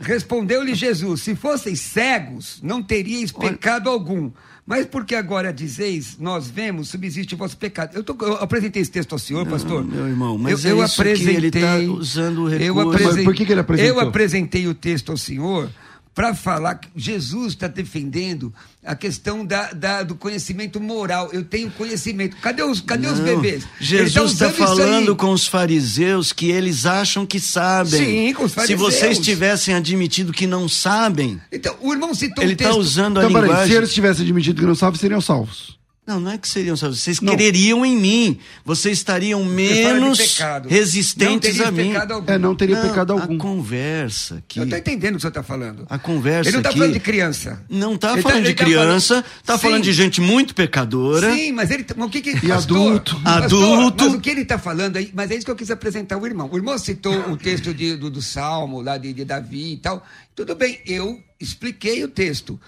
[0.00, 4.30] Respondeu-lhe Jesus: Se fosseis cegos, não teríeis pecado algum.
[4.68, 7.96] Mas porque agora dizeis, nós vemos, subsiste o vosso pecado.
[7.96, 9.82] Eu, tô, eu apresentei esse texto ao senhor, não, pastor.
[9.82, 12.66] Meu irmão, mas eu, é eu apresentei, ele está usando o recurso.
[12.66, 13.94] Eu apresentei, por que, que ele apresentou?
[13.94, 15.70] Eu apresentei o texto ao senhor
[16.18, 18.52] para falar que Jesus está defendendo
[18.84, 21.30] a questão da, da- do conhecimento moral.
[21.32, 22.36] Eu tenho conhecimento.
[22.38, 23.62] Cadê os, cadê os Não, bebês?
[23.80, 24.52] Ele Jesus está aí.
[24.52, 28.04] falando com os fariseus que eles acham que sabem.
[28.30, 28.80] Sim, com os Se fariseus.
[28.80, 33.36] vocês tivessem admitido que não sabem, Então, o irmão citou ele está usando a Então,
[33.40, 33.76] se linguagem.
[33.76, 35.77] eles tivessem admitido que não sabem, seriam salvos.
[36.08, 37.00] Não, não é que seriam salvos.
[37.00, 37.36] Vocês Não.
[37.36, 38.38] quereriam em mim.
[38.64, 40.18] Vocês estariam Você menos
[40.66, 41.88] resistentes teria a mim.
[41.92, 42.32] pecado algum.
[42.32, 43.36] É, não teria Não, pecado a algum.
[43.36, 44.58] conversa aqui.
[44.58, 45.86] Eu estou entendendo o que o senhor está falando.
[45.90, 47.62] A conversa Ele não está aqui- falando de criança.
[47.68, 51.30] Não está Ele falando ele de criança, falando- está falando Sim, de gente muito pecadora.
[51.34, 51.84] Sim, mas ele.
[51.94, 53.20] mas O que que, E adulto.
[53.22, 54.04] Adulto.
[54.06, 55.10] Mas o que ele está falando aí.
[55.12, 56.48] Mas é isso que eu quis apresentar o irmão.
[56.50, 60.02] O irmão citou o texto de- do, do Salmo, lá de, de Davi e tal.
[60.34, 62.58] Tudo bem, eu expliquei o texto.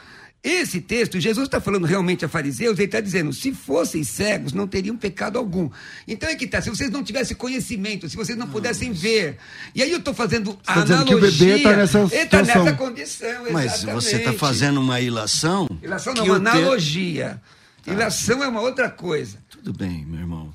[0.43, 4.67] Esse texto, Jesus está falando realmente a fariseus, ele está dizendo: se fossem cegos, não
[4.67, 5.69] teriam pecado algum.
[6.09, 9.37] Então é que tá, se vocês não tivessem conhecimento, se vocês não pudessem ver.
[9.75, 11.47] E aí eu estou fazendo a tá dizendo que o analogia.
[11.59, 13.91] bebê tá nessa Ele tá nessa condição, Mas você está
[14.31, 14.39] exatamente.
[14.39, 15.69] fazendo uma ilação.
[15.83, 17.41] Ilação não, uma o te- analogia.
[17.87, 19.37] Ilação é uma outra coisa.
[19.51, 20.55] Tudo bem, meu irmão.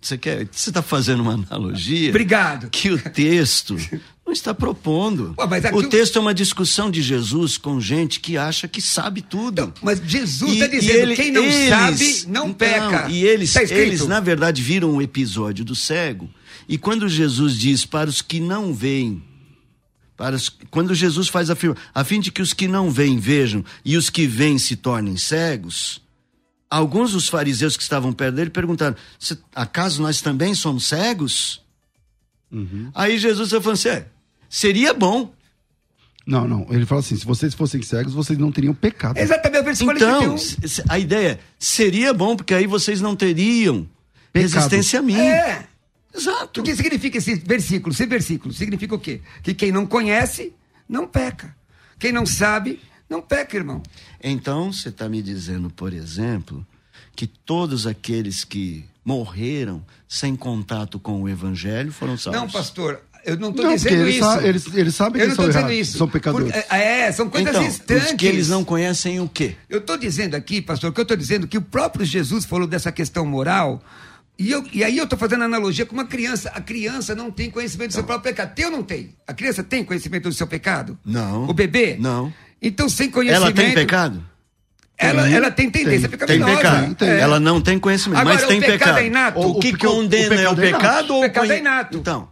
[0.00, 0.46] Você quer?
[0.50, 2.08] Você está fazendo uma analogia?
[2.08, 2.70] Obrigado.
[2.70, 3.76] Que o texto
[4.26, 5.34] não está propondo.
[5.38, 9.22] Ué, aqui o texto é uma discussão de Jesus com gente que acha que sabe
[9.22, 9.72] tudo.
[9.80, 13.08] Mas Jesus está dizendo: ele- quem não eles- sabe, não Então, peca.
[13.10, 16.28] E eles, Tá eles, na verdade, viram o episódio do cego.
[16.68, 19.22] E quando Jesus diz para os que não veem,
[20.16, 23.18] para os- quando Jesus faz a afirma, a fim de que os que não veem
[23.20, 26.02] vejam e os que veem se tornem cegos,
[26.68, 31.64] alguns dos fariseus que estavam perto dele perguntaram: "Se- acaso nós também somos cegos?
[32.94, 34.06] Aí Jesus falou assim: "É,
[34.58, 35.32] seria bom.
[36.26, 36.66] Não, não.
[36.70, 39.18] Ele fala assim: se vocês fossem cegos, vocês não teriam pecado.
[39.18, 40.38] Exatamente, o versículo Então, 41.
[40.38, 43.88] se- se- a ideia é, seria bom, porque aí vocês não teriam
[44.32, 44.52] Pecado.
[44.54, 45.16] resistência a mim.
[45.16, 45.66] É.
[46.14, 46.60] Exato.
[46.60, 47.92] O que significa esse versículo?
[47.94, 49.20] Esse versículo significa o quê?
[49.42, 50.52] Que quem não conhece,
[50.88, 51.54] não peca.
[51.98, 53.82] Quem não sabe, não peca, irmão.
[54.22, 56.66] Então, você está me dizendo, por exemplo,
[57.14, 62.40] que todos aqueles que morreram sem contato com o evangelho foram salvos.
[62.40, 64.24] Não, pastor, eu não estou dizendo eles, isso.
[64.24, 65.98] sa- eles, eles sabem eu que não são estou dizendo errados, isso.
[65.98, 66.52] são pecadores.
[66.52, 68.06] Porque- é, são coisas então, instantes.
[68.06, 69.56] os que eles não conhecem o quê?
[69.68, 72.90] Eu estou dizendo aqui, pastor, que eu estou dizendo que o próprio Jesus falou dessa
[72.90, 73.82] questão moral.
[74.38, 76.50] E, eu- e aí eu estou fazendo analogia com uma criança.
[76.54, 78.54] A criança não tem conhecimento do seu próprio pecado.
[78.54, 79.14] Tem ou não tem?
[79.26, 80.98] A criança tem conhecimento do seu pecado?
[81.04, 81.44] Não.
[81.48, 81.96] O bebê?
[81.98, 82.32] Não.
[82.60, 83.44] Então, sem conhecimento.
[83.46, 84.22] Ela tem pecado?
[84.98, 85.34] Ela, Tem.
[85.34, 86.18] ela tem tendência Tem.
[86.18, 86.56] Tem pecaminosa.
[86.56, 86.94] pecado.
[86.94, 87.08] tem.
[87.08, 87.20] É.
[87.20, 88.98] Ela não tem conhecimento, Agora, mas o tem pecado pecado.
[88.98, 89.38] é inato.
[89.40, 90.82] O, O- que o- o condena é o pecado é inato.
[90.84, 91.98] pecado ou O pecado conhe- é inato.
[91.98, 92.28] Então,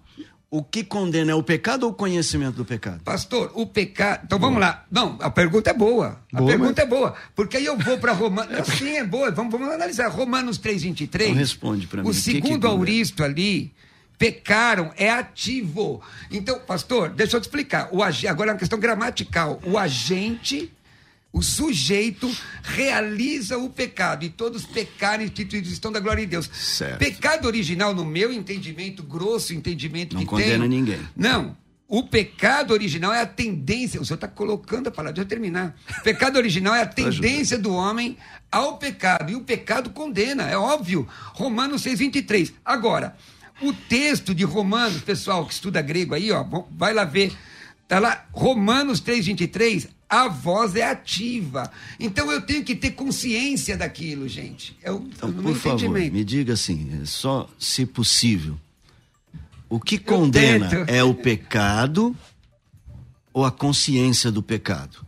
[0.57, 3.03] o que condena é o pecado ou o conhecimento do pecado?
[3.03, 4.21] Pastor, o pecado.
[4.25, 4.85] Então vamos lá.
[4.89, 6.21] Não, a pergunta é boa.
[6.33, 7.15] A Boa, pergunta é boa.
[7.35, 8.67] Porque aí eu vou para Romanos.
[8.79, 9.33] Sim, é boa.
[9.33, 10.09] Vamos, vamos analisar.
[10.09, 11.23] Romanos 3,23.
[11.23, 12.69] Então responde pra mim, O que que segundo condena?
[12.69, 13.73] auristo ali.
[14.17, 16.01] Pecaram, é ativo.
[16.31, 17.89] Então, pastor, deixa eu te explicar.
[17.91, 18.29] O ag...
[18.29, 19.61] Agora é uma questão gramatical.
[19.65, 20.73] O agente,
[21.35, 22.31] o sujeito,
[22.63, 24.25] realiza o pecado.
[24.25, 25.33] E todos pecaram e
[25.65, 26.49] estão da glória de Deus.
[26.55, 27.01] Certo.
[27.01, 31.01] Pecado original, no meu entendimento, grosso entendimento Não que condena tenho, ninguém.
[31.17, 31.57] não.
[31.87, 34.01] O pecado original é a tendência.
[34.01, 35.77] O senhor está colocando a palavra, deixa eu terminar.
[36.03, 38.17] Pecado original é a tendência do homem
[38.51, 39.31] ao pecado.
[39.31, 41.07] E o pecado condena, é óbvio.
[41.35, 42.55] Romanos 6, 23.
[42.65, 43.17] Agora,
[43.61, 47.33] o texto de Romanos, pessoal que estuda grego aí, ó, vai lá ver.
[47.83, 49.89] Está lá, Romanos 3, 23.
[50.15, 51.69] A voz é ativa.
[51.99, 54.77] Então eu tenho que ter consciência daquilo, gente.
[54.81, 58.57] É o, Então, por favor, me diga assim, só se possível.
[59.69, 60.89] O que condena tento.
[60.89, 62.15] é o pecado
[63.33, 65.05] ou a consciência do pecado?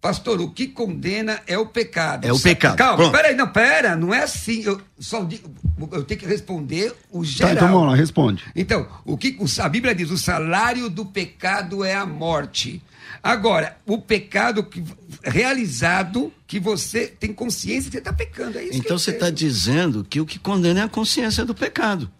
[0.00, 2.26] Pastor, o que condena é o pecado.
[2.26, 2.76] É o pecado.
[2.76, 3.12] Calma, Pronto.
[3.12, 4.64] peraí, não, pera, não é assim.
[4.64, 5.48] Eu só digo,
[5.92, 7.54] eu tenho que responder o geral.
[7.54, 8.42] Tá, então vamos lá, responde.
[8.56, 12.82] Então, o que a Bíblia diz, o salário do pecado é a morte.
[13.22, 14.82] Agora, o pecado que-
[15.22, 19.30] realizado que você tem consciência que você está pecando, é isso Então que você está
[19.30, 22.10] dizendo que o que condena é a consciência do pecado.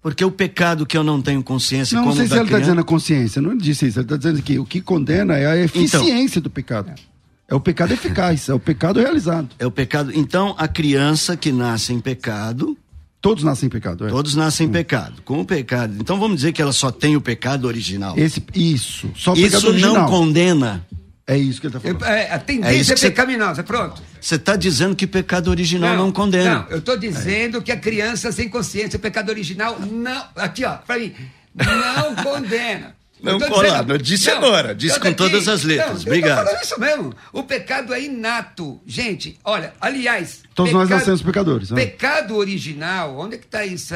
[0.00, 2.58] Porque o pecado que eu não tenho consciência Não, como não sei se ele está
[2.60, 3.98] dizendo a consciência, não disse isso.
[3.98, 6.92] Ele está dizendo que o que condena é a eficiência do pecado.
[7.48, 9.48] É o pecado eficaz, é o pecado realizado.
[9.58, 10.12] É o pecado.
[10.14, 12.76] Então, a criança que nasce em pecado,
[13.20, 14.06] Todos nascem em pecado.
[14.06, 14.10] É.
[14.10, 15.20] todos nascem em pecado.
[15.22, 15.96] Com o pecado.
[16.00, 18.14] Então vamos dizer que ela só tem o pecado original.
[18.16, 19.94] Esse, isso, só o pecado Isso original.
[19.94, 20.86] não condena.
[21.26, 22.04] É isso que ele está falando.
[22.04, 24.00] é, a É tendência isso é, você- pecaminosa, pronto.
[24.20, 26.60] Você está dizendo que pecado original não, condena.
[26.60, 30.24] Não, eu estou dizendo que a criança sem consciência, o pecado original, não.
[30.36, 31.12] Aqui, ó, para mim,
[31.54, 32.94] não condena.
[33.22, 36.12] Não, Eu tô cola, não disse agora, disse eu com daqui- todas as letras, Não,
[36.12, 36.48] obrigado.
[36.48, 37.14] Eu isso mesmo.
[37.32, 38.80] O pecado é inato.
[38.86, 40.42] Gente, olha, aliás.
[40.54, 41.70] Todos nós nascemos pecadores.
[41.70, 41.76] né?
[41.82, 43.94] Pecado original, onde é que está isso?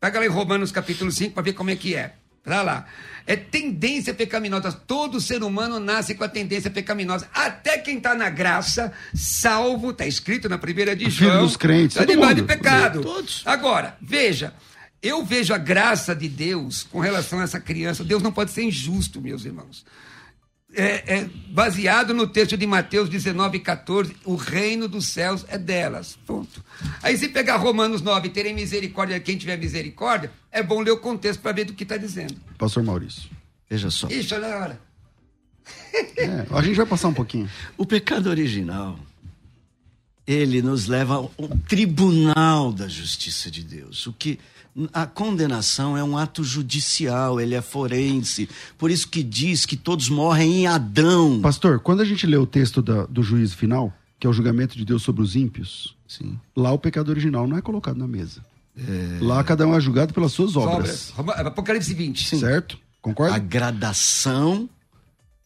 [0.00, 2.14] Pega lá em Romanos capítulo 5 para ver como é que é.
[2.42, 2.86] Pra lá.
[3.24, 4.72] É tendência pecaminosa.
[4.72, 7.28] Todo ser humano nasce com a tendência pecaminosa.
[7.32, 11.42] Até quem está na graça, salvo, está escrito na primeira de Filho João.
[11.46, 12.48] dos crentes, Está todo debaixo de mundo.
[12.48, 13.00] pecado.
[13.00, 13.42] Todos.
[13.44, 14.52] Agora, veja.
[15.02, 18.04] Eu vejo a graça de Deus com relação a essa criança.
[18.04, 19.84] Deus não pode ser injusto, meus irmãos.
[20.74, 26.16] É, é baseado no texto de Mateus 19, 14, o reino dos céus é delas.
[26.24, 26.64] Ponto.
[27.02, 30.98] Aí se pegar Romanos 9, terem misericórdia de quem tiver misericórdia, é bom ler o
[30.98, 32.36] contexto para ver do que está dizendo.
[32.56, 33.28] Pastor Maurício.
[33.68, 34.08] Veja só.
[34.08, 34.80] Ixi, olha a hora.
[36.16, 37.50] É, a gente vai passar um pouquinho.
[37.76, 38.98] O pecado original,
[40.26, 41.30] ele nos leva ao
[41.68, 44.06] tribunal da justiça de Deus.
[44.06, 44.38] O que
[44.92, 48.48] a condenação é um ato judicial, ele é forense.
[48.78, 51.40] Por isso que diz que todos morrem em Adão.
[51.40, 54.76] Pastor, quando a gente lê o texto da- do juízo final, que é o julgamento
[54.76, 56.38] de Deus sobre os ímpios, Sim.
[56.56, 58.40] lá o pecado original não é colocado na mesa.
[59.20, 61.12] Lá cada um é julgado pelas suas obras.
[61.18, 61.46] Obras.
[61.46, 62.38] Apocalipse 20.
[62.38, 62.78] Certo?
[63.02, 63.34] Concorda?
[63.34, 64.68] A gradação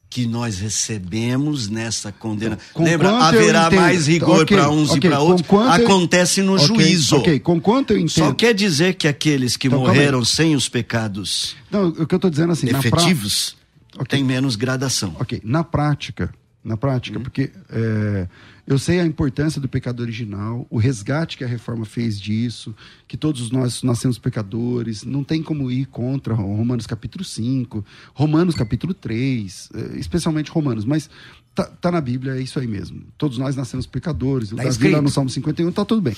[0.08, 2.58] que nós recebemos nessa condena.
[2.72, 5.46] Com Lembra, haverá mais rigor Ok, para uns ok, e para outros.
[5.68, 7.16] Acontece no Ok, juízo.
[7.16, 8.10] Ok, com quanto eu entendo.
[8.26, 12.18] Só quer dizer que aqueles que Então, morreram sem os pecados Não, o que eu
[12.18, 13.56] tô dizendo assim, na pra- efetivos
[13.94, 14.06] Ok.
[14.08, 15.14] tem menos gradação.
[15.18, 16.32] Ok, na prática,
[16.64, 18.26] na prática, porque é,
[18.66, 22.74] eu sei a importância do pecado original, o resgate que a reforma fez disso,
[23.06, 28.92] que todos nós nascemos pecadores, não tem como ir contra Romanos capítulo 5, Romanos capítulo
[28.92, 31.08] 3, é, especialmente Romanos, mas
[31.54, 33.04] tá, tá na Bíblia, é isso aí mesmo.
[33.16, 34.92] Todos nós nascemos pecadores, o Tá Davi escrito.
[34.94, 36.16] lá no Salmo 51, tá tudo bem.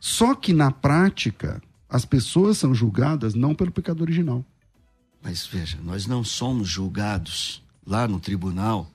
[0.00, 4.44] Só que na prática, as pessoas são julgadas não pelo pecado original.
[5.22, 8.90] Mas veja, nós não somos julgados lá no tribunal.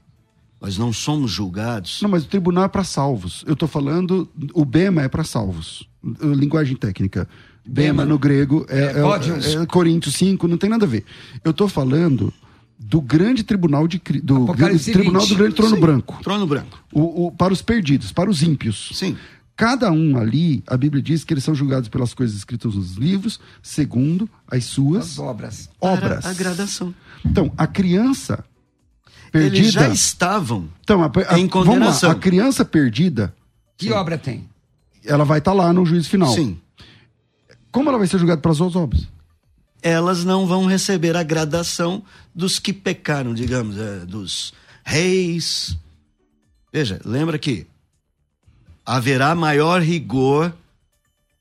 [0.64, 2.00] Nós não somos julgados.
[2.02, 3.44] Não, mas o tribunal é para salvos.
[3.46, 5.88] Eu estou falando, o bema é para salvos.
[6.02, 7.28] Uh, Linguagem técnica.
[7.66, 8.06] Bema, Bema.
[8.06, 11.04] no grego é, É, é, é Coríntios 5, não tem nada a ver.
[11.44, 12.34] Eu estou falando
[12.80, 15.30] do grande tribunal de do, do tribunal 20.
[15.30, 16.20] do grande trono Sim, branco.
[16.24, 16.80] Trono branco.
[16.94, 18.90] O, o- para os perdidos, para os ímpios.
[18.94, 19.18] Sim.
[19.56, 23.40] Cada um ali, a Bíblia diz que eles são julgados pelas coisas escritas nos livros,
[23.62, 25.70] segundo as As suas obras.
[25.80, 26.22] obras.
[26.22, 26.94] Para a gradação.
[27.26, 28.44] Então, a criança
[29.34, 29.58] perdida.
[29.58, 30.70] Eles já estavam.
[30.82, 32.12] Então, a, a, em vamos lá, condenação.
[32.12, 33.34] a criança perdida,
[33.76, 34.48] Que obra tem?
[35.04, 36.32] ela vai estar lá no juízo final.
[36.34, 36.58] Sim.
[37.72, 39.08] Como ela vai ser julgada pelas suas obras?
[39.82, 42.04] Elas não vão receber a gradação
[42.34, 44.54] dos que pecaram, digamos, é, dos
[44.84, 45.76] reis.
[46.72, 47.68] Veja, lembra que
[48.86, 50.54] haverá maior rigor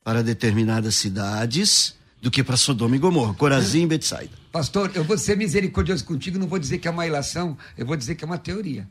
[0.03, 4.31] para determinadas cidades do que para Sodoma e Gomorra, Corazim e Betsaida.
[4.53, 7.97] Pastor, eu vou ser misericordioso contigo, não vou dizer que é uma ilação, eu vou
[7.97, 8.89] dizer que é uma teoria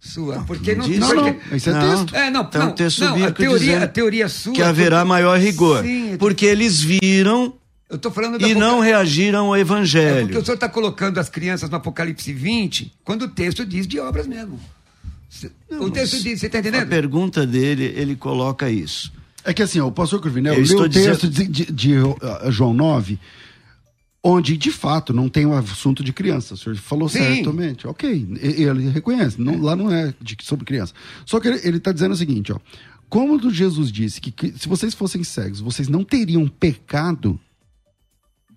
[0.00, 0.42] sua.
[0.44, 0.98] porque não, diz.
[0.98, 2.16] Não, não, isso é texto.
[2.16, 4.54] É, não, um não, texto não, a teoria, a teoria sua.
[4.54, 7.52] que haverá maior rigor, Sim, porque eles viram
[7.90, 10.22] eu tô falando e não reagiram ao É evangelho.
[10.28, 13.98] porque o senhor está colocando as crianças no Apocalipse 20, quando o texto diz de
[13.98, 14.58] obras mesmo.
[15.28, 16.88] Se- o texto diz, você está A entendendo?
[16.88, 19.12] pergunta dele, ele coloca isso.
[19.44, 22.16] É que assim, o pastor Curvinel Eu leu o texto de, de- de, uh,
[22.50, 23.18] João 9,
[24.22, 26.54] onde de fato não tem o assunto de criança.
[26.54, 27.18] O senhor falou Sim.
[27.36, 27.86] certamente.
[27.86, 29.40] Ok, ele reconhece.
[29.40, 30.92] Não, lá não é de- sobre criança.
[31.24, 32.58] Só que ele está dizendo o seguinte, ó.
[33.08, 37.40] Como Jesus disse que, que se vocês fossem cegos, vocês não teriam pecado,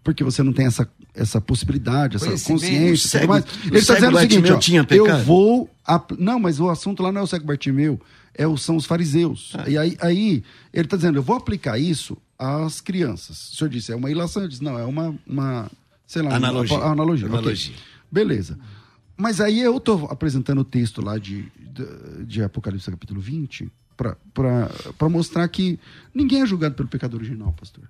[0.03, 3.09] porque você não tem essa, essa possibilidade, essa consciência.
[3.21, 5.69] Cego- o Ele está dizendo o seguinte, ó, tinha eu vou...
[5.83, 7.99] ap- Não, mas o assunto lá não é o cego Bartimeu,
[8.33, 9.53] é são os fariseus.
[9.57, 9.69] Ah.
[9.69, 13.51] E aí, aí ele está dizendo, eu vou aplicar isso às crianças.
[13.51, 14.43] O senhor disse, é uma ilação?
[14.43, 15.71] Eu disse, não, é uma, uma
[16.07, 16.77] sei lá, Analogia.
[16.77, 17.27] Uma, analogia.
[17.27, 17.75] Analogia.
[18.11, 18.59] Beleza.
[19.15, 25.09] Mas aí eu estou apresentando o texto lá de, de, de Apocalipse capítulo 20 para
[25.09, 25.79] mostrar que
[26.13, 27.87] ninguém é julgado pelo pecado original, pastor.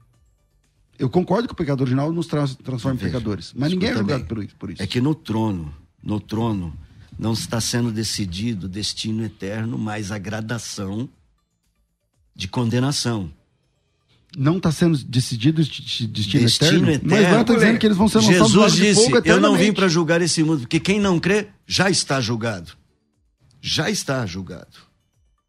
[0.99, 4.13] Eu concordo que o pecado original nos trans, transforma em pecadores, mas ninguém é escuta
[4.13, 4.27] julgado bem.
[4.27, 4.83] por isso, por isso.
[4.83, 6.77] É que no trono, no trono,
[7.17, 11.07] não está sendo decidido o destino eterno, mas a gradação
[12.35, 13.31] de condenação.
[14.35, 17.09] Não está sendo decidido o destino, Destino eterno, eterno.
[17.11, 19.19] mas lá está dizendo que eles vão ser lançados no Jesus disse: Eu não vim
[19.19, 22.71] eternamente." para julgar esse mundo, porque quem não crê já está julgado.
[23.61, 24.91] Já está julgado.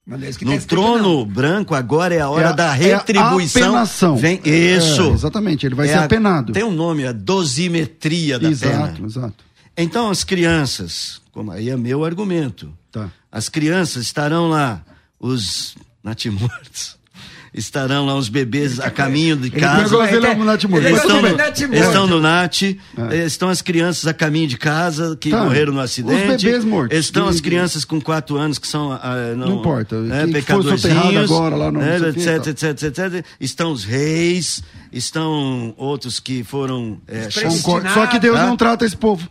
[0.06, 0.98] Não é que tá No escrito, não.
[0.98, 3.62] trono branco, agora é a hora É a- da é a retribuição.
[3.70, 4.16] apenação.
[4.18, 5.12] Vem, É, isso.
[5.12, 6.52] exatamente, ele vai É ser a- apenado.
[6.52, 9.06] Tem um nome, a dosimetria da exato, pena.
[9.06, 9.44] exato.
[9.76, 13.10] Então as crianças, como aí é meu argumento, Tá.
[13.30, 14.80] as crianças estarão lá,
[15.18, 16.96] os natimortos,
[17.52, 19.96] estarão lá os bebês a caminho de casa.
[20.08, 20.80] ele é Natimor.
[20.82, 25.30] Mas Estão no, estão no NAT, eh, estão as crianças a caminho de casa que
[25.30, 25.42] Tá.
[25.42, 26.44] morreram no Os acidente.
[26.44, 26.96] bebês mortos.
[26.98, 28.92] Estão as crianças com quatro anos que são.
[28.92, 30.00] ah, não, Não importa.
[30.00, 32.70] né, soterrado pecadorzinhos, agora lá no- né, não sei o quê e etc, tal.
[32.70, 33.26] etc, etc.
[33.40, 34.62] Estão os reis,
[34.92, 37.00] estão outros que foram.
[37.08, 37.88] eh, Os Concordo.
[37.90, 38.46] Só que Deus Tá?
[38.46, 39.28] não trata esse povo.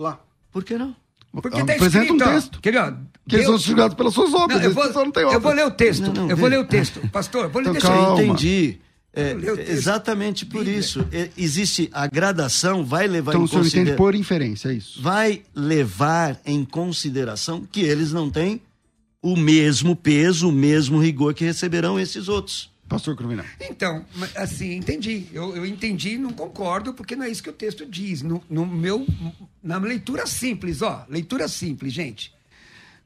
[0.00, 0.18] Lá.
[0.50, 0.96] Por que não?
[1.32, 2.60] Porque tá Apresenta escrito, um ó, texto.
[2.60, 2.90] Quer ver, ó,
[3.28, 4.58] Que eles Deus- são julgados pelas suas obras.
[4.58, 6.02] Não, eu, vou, pessoal não tem eu vou ler o texto.
[6.06, 7.00] Não, não, eu vou ler o texto.
[7.10, 7.98] Pastor, vou ler Então, deixa aí.
[8.00, 8.22] calma.
[8.22, 8.78] Entendi.
[9.12, 9.70] É, o texto.
[9.70, 10.78] exatamente por Bíblia.
[10.78, 11.06] isso.
[11.12, 13.96] É, existe a gradação, vai levar Então em o senhor entende consideração.
[14.06, 15.02] por inferência, é isso.
[15.02, 18.60] Vai levar em consideração que eles não têm
[19.22, 22.70] o mesmo peso, o mesmo rigor que receberão esses outros.
[22.90, 23.44] Pastor Cruvinel.
[23.60, 25.28] Então, assim, entendi.
[25.32, 28.20] Eu, eu entendi e não concordo, porque não é isso que o texto diz.
[28.20, 29.06] No, no meu,
[29.62, 32.34] na leitura simples, ó, leitura simples, gente.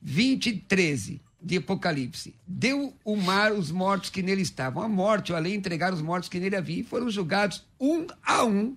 [0.01, 2.35] 20 e 13 de Apocalipse.
[2.47, 4.83] Deu o mar os mortos que nele estavam.
[4.83, 8.43] A morte, o além, entregaram os mortos que nele havia e foram julgados um a
[8.43, 8.75] um,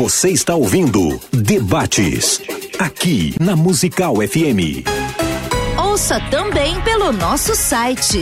[0.08, 2.40] Você está ouvindo Debates,
[2.78, 4.88] aqui na Musical FM.
[5.78, 8.20] Ouça também pelo nosso site.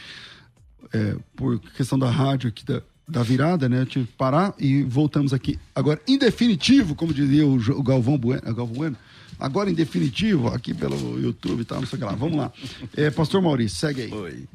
[0.93, 3.83] é, por questão da rádio aqui da, da virada, né?
[3.83, 5.59] Eu tive que parar e voltamos aqui.
[5.75, 8.97] Agora, em definitivo, como dizia o, Galvão Bueno, é Galvão Bueno,
[9.39, 12.13] agora em definitivo, aqui pelo YouTube e tal, não sei o que lá.
[12.13, 12.53] Vamos lá.
[12.97, 14.13] É, Pastor Maurício, segue aí.
[14.13, 14.49] Oi.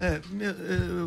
[0.00, 0.20] É,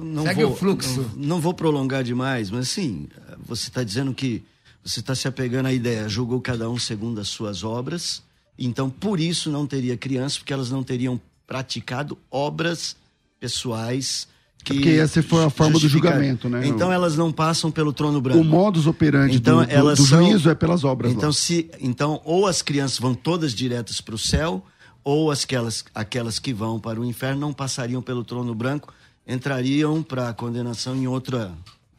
[0.01, 1.01] não Segue vou, o fluxo.
[1.15, 3.07] Não, não vou prolongar demais, mas sim,
[3.45, 4.43] você está dizendo que
[4.83, 8.23] você está se apegando à ideia, julgou cada um segundo as suas obras,
[8.57, 12.95] então por isso não teria crianças, porque elas não teriam praticado obras
[13.39, 14.27] pessoais
[14.68, 14.74] que.
[14.80, 16.65] porque essa foi a forma do julgamento, né?
[16.68, 18.39] Então elas não passam pelo trono branco.
[18.39, 21.11] O modus operandi Então, do, do- elas do são- juízo é pelas obras.
[21.11, 21.34] Então, lá.
[21.34, 24.63] se, então, ou as crianças vão todas diretas para o céu,
[25.03, 28.93] ou as, aquelas, aquelas que vão para o inferno não passariam pelo trono branco,
[29.26, 31.51] entrariam para a condenação em outra,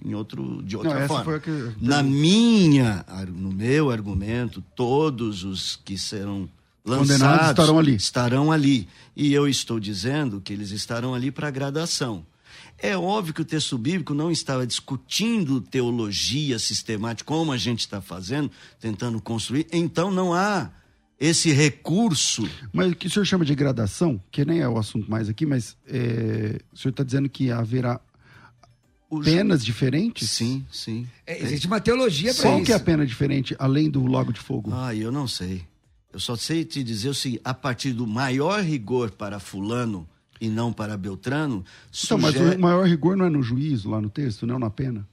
[0.05, 1.39] em outro, de outra Não, forma.
[1.41, 3.05] que- Na minha,
[3.35, 6.49] no meu argumento, todos os que serão
[6.85, 7.95] Condenados lançados estarão ali.
[7.97, 8.89] estarão ali.
[9.15, 12.25] E eu estou dizendo que eles estarão ali para gradação.
[12.79, 18.01] É óbvio que o texto bíblico não estava discutindo teologia sistemática, como a gente está
[18.01, 19.67] fazendo, tentando construir.
[19.73, 20.71] Então não há
[21.19, 22.49] esse recurso.
[22.73, 25.45] Mas o que o senhor chama de gradação, que nem é o assunto mais aqui,
[25.45, 28.01] mas é, o senhor está dizendo que haverá
[29.11, 30.31] O ju- penas diferentes?
[30.31, 31.07] Sim, sim.
[31.27, 32.67] É, existe uma teologia para Qual isso.
[32.67, 34.71] que é a pena diferente, além do lago de fogo?
[34.73, 35.65] Ah, eu não sei.
[36.13, 40.09] Eu só sei te dizer o seguinte: a partir do maior rigor para Fulano
[40.41, 41.65] e não para Beltrano,
[42.05, 45.07] então, mas o maior rigor não é no juízo, lá no texto, não na pena?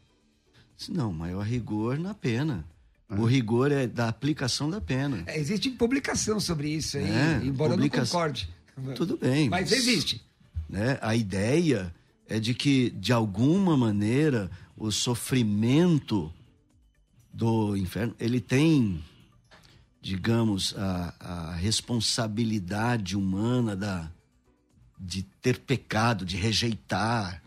[0.89, 2.65] Não, maior rigor na pena.
[3.09, 3.15] Ah.
[3.15, 5.23] O rigor é da aplicação da pena.
[5.25, 8.19] É, existe publicação sobre isso aí, É, embora publicação.
[8.19, 8.49] eu não concorde.
[8.95, 9.49] Tudo bem.
[9.49, 10.21] Mas existe.
[10.69, 10.97] Né?
[11.01, 11.93] A ideia
[12.27, 16.31] é de que, de alguma maneira, o sofrimento
[17.31, 19.01] do inferno, ele tem,
[20.01, 24.11] digamos, a, a responsabilidade humana da,
[24.97, 27.41] de ter pecado, de rejeitar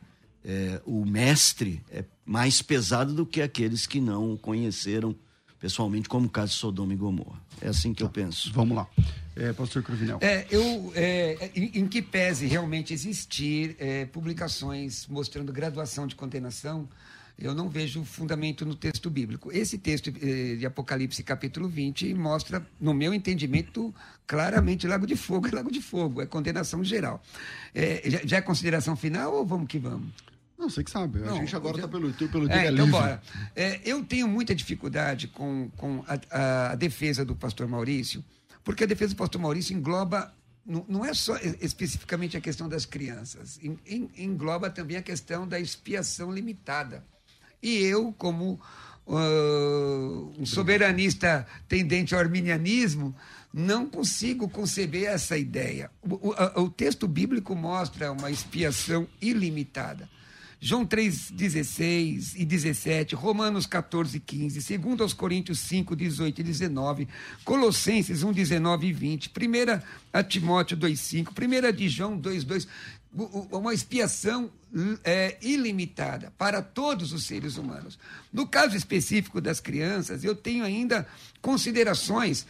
[0.44, 5.14] é, o mestre, é mais pesado do que aqueles que não o conheceram
[5.60, 7.40] pessoalmente, como o caso de Sodoma e Gomorra.
[7.60, 8.06] É assim que tá.
[8.06, 8.52] eu penso.
[8.52, 8.86] Vamos lá.
[9.34, 10.18] É, pastor Cruvinel.
[10.20, 16.88] É, eu, é, em, que pese realmente existir é, publicações mostrando graduação de condenação,
[17.40, 19.52] eu não vejo fundamento no texto bíblico.
[19.52, 23.94] Esse texto eh, de Apocalipse, capítulo 20, mostra, no meu entendimento,
[24.26, 27.22] claramente Lago de Fogo é Lago de Fogo, é condenação geral.
[27.72, 30.08] É, já, é consideração final ou vamos que vamos?
[30.58, 31.20] Não, você que sabe.
[31.20, 31.88] Não, a gente agora está já...
[31.88, 33.22] pelo YouTube, pelo é, Então, bora.
[33.54, 38.24] É, eu tenho muita dificuldade com, com a, a, a defesa do pastor Maurício,
[38.64, 40.34] porque a defesa do pastor Maurício engloba
[40.66, 43.58] não, é só especificamente a questão das crianças,
[44.18, 47.02] engloba também a questão da expiação limitada.
[47.62, 48.60] E eu, como
[49.06, 53.14] uh, um soberanista tendente ao arminianismo,
[53.52, 55.90] não consigo conceber essa ideia.
[56.02, 60.08] O, o, o texto bíblico mostra uma expiação ilimitada.
[60.60, 67.08] João 3, 16 e 17, Romanos 14, 15, 2 aos Coríntios 5, 18 e 19,
[67.44, 69.82] Colossenses 1, 19 e 20, 1
[70.12, 72.68] a Timóteo 2, 5, 1 de João 2, 2
[73.12, 74.50] uma expiação
[75.02, 77.98] é, ilimitada para todos os seres humanos.
[78.32, 81.06] No caso específico das crianças, eu tenho ainda
[81.40, 82.46] considerações.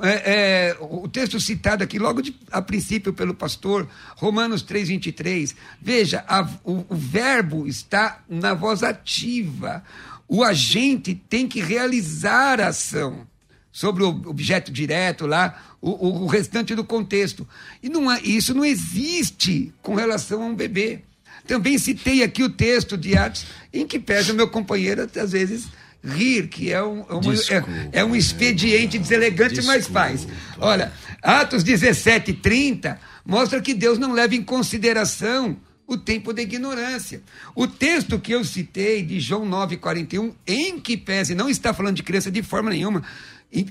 [0.00, 5.54] É, é, o texto citado aqui, logo de, a princípio pelo pastor, Romanos 3, 23.
[5.80, 9.82] Veja, a, o, o verbo está na voz ativa.
[10.28, 13.26] O agente tem que realizar a ação
[13.72, 17.48] sobre o objeto direto lá, o, o restante do contexto.
[17.82, 21.00] E não, isso não existe com relação a um bebê.
[21.46, 25.68] Também citei aqui o texto de Atos, em que pede o meu companheiro, às vezes,
[26.04, 29.78] rir, que é um, é um, é, é um expediente deselegante, Desculpa.
[29.78, 30.28] mas faz.
[30.58, 30.92] Olha,
[31.22, 35.56] Atos 17, 30 mostra que Deus não leva em consideração
[35.86, 37.22] o tempo da ignorância.
[37.54, 42.02] O texto que eu citei de João 9,41, em que pese, não está falando de
[42.02, 43.02] criança de forma nenhuma,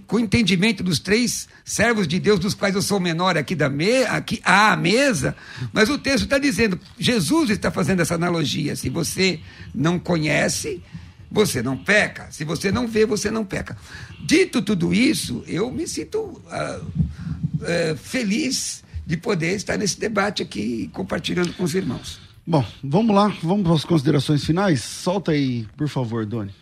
[0.05, 3.67] com o entendimento dos três servos de Deus, dos quais eu sou menor aqui, da
[3.67, 5.35] me, aqui à mesa,
[5.73, 8.75] mas o texto está dizendo, Jesus está fazendo essa analogia.
[8.75, 9.39] Se você
[9.73, 10.83] não conhece,
[11.31, 12.27] você não peca.
[12.31, 13.75] Se você não vê, você não peca.
[14.23, 20.89] Dito tudo isso, eu me sinto uh, uh, feliz de poder estar nesse debate aqui
[20.93, 22.19] compartilhando com os irmãos.
[22.45, 24.81] Bom, vamos lá, vamos para as considerações finais.
[24.83, 26.53] Solta aí, por favor, Doni.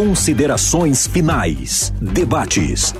[0.00, 1.92] Considerações finais.
[2.00, 2.94] Debates.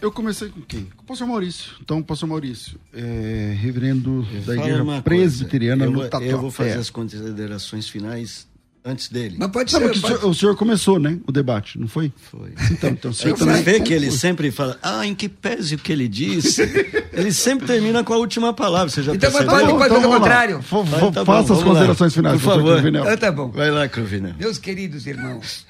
[0.00, 0.86] Eu comecei com quem?
[0.96, 1.74] Com o pastor Maurício.
[1.80, 6.32] Então, pastor Maurício, é, reverendo da igreja presbiteriana no Tatuapé.
[6.32, 8.48] Eu vou fazer as considerações finais
[8.84, 9.36] antes dele.
[9.38, 9.80] Mas pode ser.
[9.80, 9.98] Não, pode...
[9.98, 11.18] O, senhor, o, senhor, começou, né?
[11.26, 12.12] O debate, não foi?
[12.30, 12.52] Foi.
[12.70, 13.56] Então, então o senhor também.
[13.56, 16.62] Você vê que ele sempre fala, ah, em que pese o que ele disse.
[17.12, 18.88] ele sempre termina com a última palavra.
[18.88, 19.54] Você já então, percebeu?
[19.54, 20.60] Pode, pode então, o contrário.
[20.60, 22.16] Vai, tá Faça bom, as considerações lá.
[22.16, 22.86] finais, por favor.
[22.86, 23.48] Então, tá bom.
[23.48, 24.34] Vai lá, Cruvinel.
[24.38, 25.66] Meus queridos irmãos,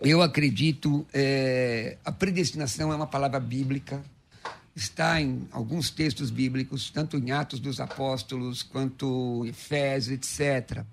[0.00, 4.02] eu acredito, é, a predestinação é uma palavra bíblica
[4.76, 10.84] está em alguns textos bíblicos, tanto em Atos dos Apóstolos quanto em Efésios, etc.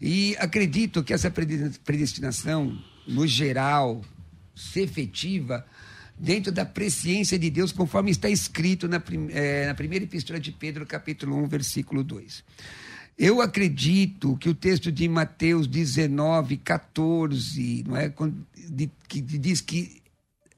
[0.00, 4.02] E acredito que essa predestinação, no geral,
[4.54, 5.66] se efetiva
[6.18, 10.86] dentro da presciência de Deus, conforme está escrito na, é, na primeira epístola de Pedro,
[10.86, 12.44] capítulo 1, versículo 2.
[13.18, 18.12] Eu acredito que o texto de Mateus 19, 14, não é,
[19.06, 20.00] que diz que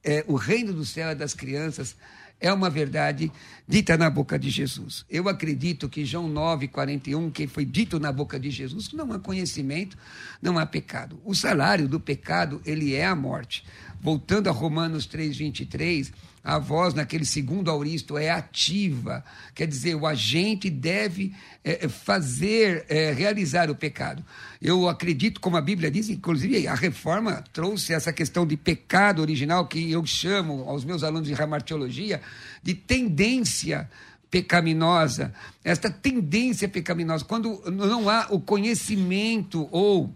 [0.05, 1.97] é, o reino do céu é das crianças,
[2.43, 3.33] é uma verdade
[3.67, 5.07] dita na boca de Jesus.
[5.09, 9.19] Eu acredito que João 9, 41, que foi dito na boca de Jesus, não há
[9.19, 9.97] conhecimento,
[10.43, 11.21] não há pecado.
[11.25, 13.65] O salário do pecado, ele é a morte.
[14.01, 16.13] Voltando a Romanos 3, 23,
[16.45, 19.25] a voz naquele segundo auristo é ativa,
[19.55, 21.33] quer dizer, o agente deve
[21.63, 24.25] é, fazer, é, realizar o pecado.
[24.61, 29.67] Eu acredito, como a Bíblia diz, inclusive a reforma trouxe essa questão de pecado original,
[29.67, 32.21] que eu chamo aos meus alunos de ramartiologia
[32.63, 33.89] de tendência
[34.29, 35.33] pecaminosa,
[35.63, 40.13] esta tendência pecaminosa, quando não há o conhecimento ou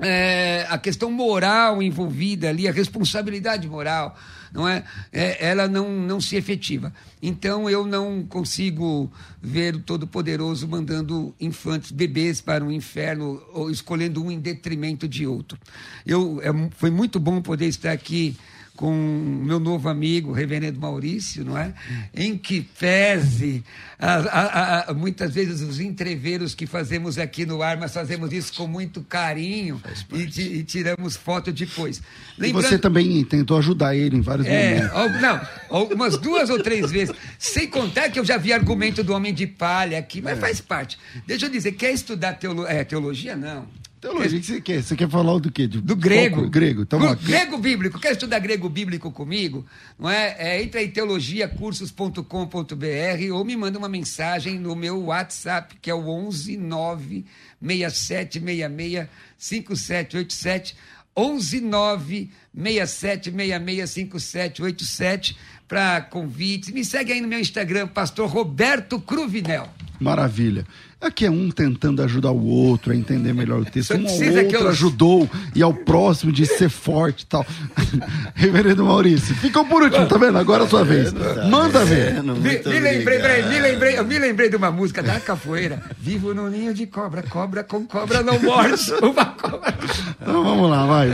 [0.00, 4.16] é, a questão moral envolvida ali, a responsabilidade moral,
[4.54, 4.84] não é?
[5.12, 5.44] é?
[5.44, 6.94] ela não, não se efetiva.
[7.20, 9.12] Então eu não consigo
[9.42, 15.26] ver o Todo-Poderoso mandando infantes, bebês para o inferno ou escolhendo um em detrimento de
[15.26, 15.58] outro.
[16.06, 18.36] Eu, é, foi muito bom poder estar aqui
[18.76, 21.72] com meu novo amigo, reverendo Maurício, não é?
[22.12, 23.62] Em que pese
[23.98, 28.52] a, a, a, muitas vezes os entreveros que fazemos aqui no ar, mas fazemos isso
[28.54, 29.80] com muito carinho
[30.12, 30.22] e,
[30.58, 32.02] e, tiramos foto depois.
[32.36, 35.22] Lembrando, e você também tentou ajudar ele em vários é, momentos.
[35.22, 37.14] Não, umas duas ou três vezes.
[37.38, 40.40] Sem contar que eu já vi argumento do homem de palha aqui, mas é.
[40.40, 40.98] faz parte.
[41.26, 43.36] Deixa eu dizer, quer estudar teolo, é, teologia?
[43.36, 43.66] Não.
[44.04, 44.82] Teologia, que você quer?
[44.82, 45.66] Você quer falar do quê?
[45.66, 46.36] De, do grego.
[46.36, 46.50] Pouco?
[46.50, 46.82] Grego.
[46.82, 47.98] Então, grego bíblico.
[47.98, 49.64] Quer estudar grego bíblico comigo?
[49.98, 50.36] Não é?
[50.38, 56.06] é entra em teologiacursos.com.br ou me manda uma mensagem no meu WhatsApp, que é o
[56.06, 57.24] 11 9
[57.62, 59.08] 6766
[59.38, 60.76] 5787.
[61.16, 65.34] 11 9 6766 5787
[65.66, 66.68] para convites.
[66.68, 69.66] Me segue aí no meu Instagram, pastor Roberto Cruvinel.
[69.98, 70.66] Maravilha.
[71.04, 73.94] Aqui é um tentando ajudar o outro a entender melhor o texto.
[73.94, 74.68] Um ao outro eu...
[74.68, 77.46] ajudou e ao próximo de ser forte e tal.
[78.34, 80.38] Reverendo Maurício, ficou por último, tá vendo?
[80.38, 81.12] Agora é a sua vez.
[81.50, 82.22] Manda ver.
[82.22, 85.82] Me, me, lembrei, me lembrei, eu me lembrei de uma música da capoeira.
[85.98, 88.90] Vivo no ninho de cobra, cobra com cobra não morde.
[89.02, 89.74] Uma cobra.
[90.22, 91.10] Então vamos lá, vai.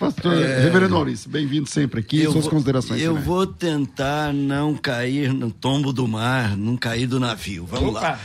[0.00, 0.60] Pastor é...
[0.60, 2.22] Reverendo Maurício, bem-vindo sempre aqui.
[2.22, 3.02] Eu suas vou, considerações.
[3.02, 7.66] Eu vou tentar não cair no tombo do mar, não cair do navio.
[7.66, 8.00] Vamos Opa.
[8.00, 8.18] lá.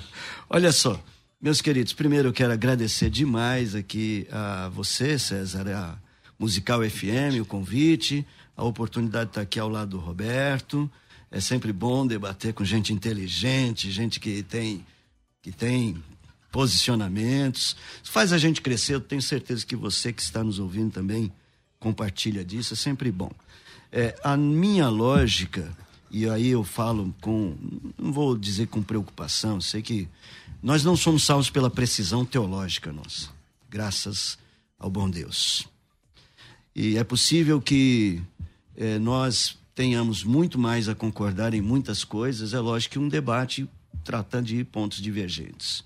[0.48, 1.02] Olha só,
[1.42, 5.98] meus queridos, primeiro eu quero agradecer demais aqui a você, César, a
[6.38, 8.24] Musical FM, o convite,
[8.56, 10.88] a oportunidade de estar aqui ao lado do Roberto.
[11.32, 14.86] É sempre bom debater com gente inteligente, gente que tem,
[15.42, 16.00] que tem
[16.52, 17.76] posicionamentos.
[18.00, 18.94] Isso faz a gente crescer.
[18.94, 21.32] Eu tenho certeza que você que está nos ouvindo também
[21.80, 22.74] compartilha disso.
[22.74, 23.32] É sempre bom.
[23.90, 25.76] É, a minha lógica
[26.16, 27.54] e aí eu falo com,
[27.98, 30.08] não vou dizer com preocupação, sei que
[30.62, 33.28] nós não somos salvos pela precisão teológica nossa,
[33.68, 34.38] graças
[34.78, 35.68] ao bom Deus.
[36.74, 38.22] E é possível que
[38.74, 43.68] eh, nós tenhamos muito mais a concordar em muitas coisas, é lógico que um debate
[44.02, 45.84] trata de pontos divergentes.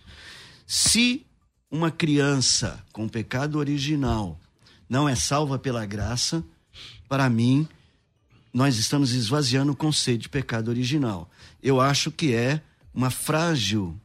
[0.65, 1.27] Se
[1.69, 4.39] uma criança com pecado original
[4.89, 6.45] não é salva pela graça,
[7.09, 7.67] para mim,
[8.53, 11.31] nós estamos esvaziando o conceito de pecado original.
[11.63, 12.63] Eu acho que é
[12.93, 13.97] uma frágil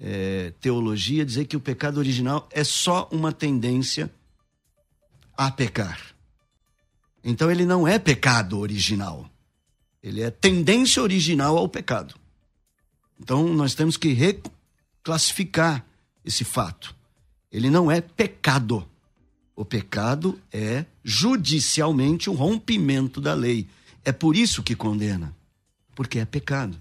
[0.00, 4.10] é, teologia dizer que o pecado original é só uma tendência
[5.36, 6.00] a pecar.
[7.22, 9.28] Então ele não é pecado original.
[10.02, 12.14] Ele é tendência original ao pecado.
[13.18, 15.84] Então nós temos que reclassificar
[16.24, 16.94] esse fato.
[17.50, 18.86] Ele não é pecado.
[19.56, 23.68] O pecado é judicialmente o rompimento da lei.
[24.04, 25.34] É por isso que condena,
[25.94, 26.76] porque é pecado.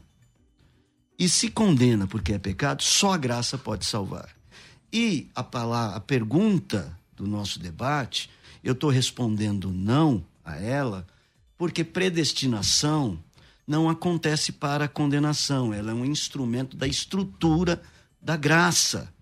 [1.17, 4.29] E se condena porque é pecado, só a graça pode salvar.
[4.91, 8.29] E a, a pergunta do nosso debate,
[8.63, 11.05] eu estou respondendo não a ela,
[11.57, 13.19] porque predestinação
[13.65, 17.81] não acontece para a condenação, ela é um instrumento da estrutura
[18.21, 19.12] da graça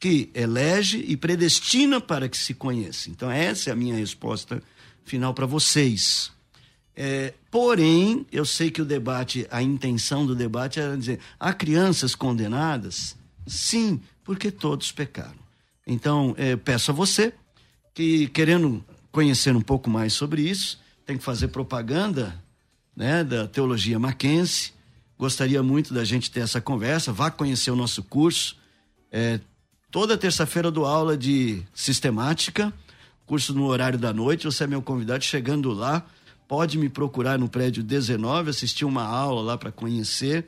[0.00, 3.10] que elege e predestina para que se conheça.
[3.10, 4.62] Então, essa é a minha resposta
[5.04, 6.32] final para vocês.
[6.96, 12.14] É, porém, eu sei que o debate, a intenção do debate era dizer: há crianças
[12.14, 13.14] condenadas?
[13.46, 15.38] Sim, porque todos pecaram.
[15.86, 17.34] Então, é, peço a você
[17.94, 18.82] que, querendo
[19.12, 22.42] conhecer um pouco mais sobre isso, tem que fazer propaganda
[22.96, 24.72] né, da teologia Mackenzie.
[25.18, 27.12] Gostaria muito da gente ter essa conversa.
[27.12, 28.56] Vá conhecer o nosso curso.
[29.12, 29.40] É,
[29.90, 32.72] Toda terça-feira do aula de sistemática,
[33.26, 34.44] curso no horário da noite.
[34.44, 35.24] Você é meu convidado.
[35.24, 36.06] Chegando lá,
[36.46, 40.46] pode me procurar no prédio 19, assistir uma aula lá para conhecer.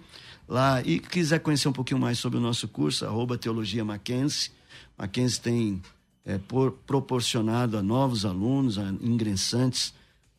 [0.48, 4.52] Lá, e quiser conhecer um pouquinho mais sobre o nosso curso, arroba Teologia Mackenzie.
[4.96, 5.82] Mackenzie tem
[6.24, 9.92] é, por, proporcionado a novos alunos, a ingressantes,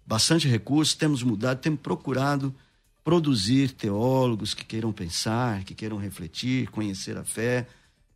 [0.06, 0.96] bastante recursos.
[0.96, 2.56] Temos mudado, temos procurado
[3.04, 7.68] produzir teólogos que queiram pensar, que queiram refletir, conhecer a fé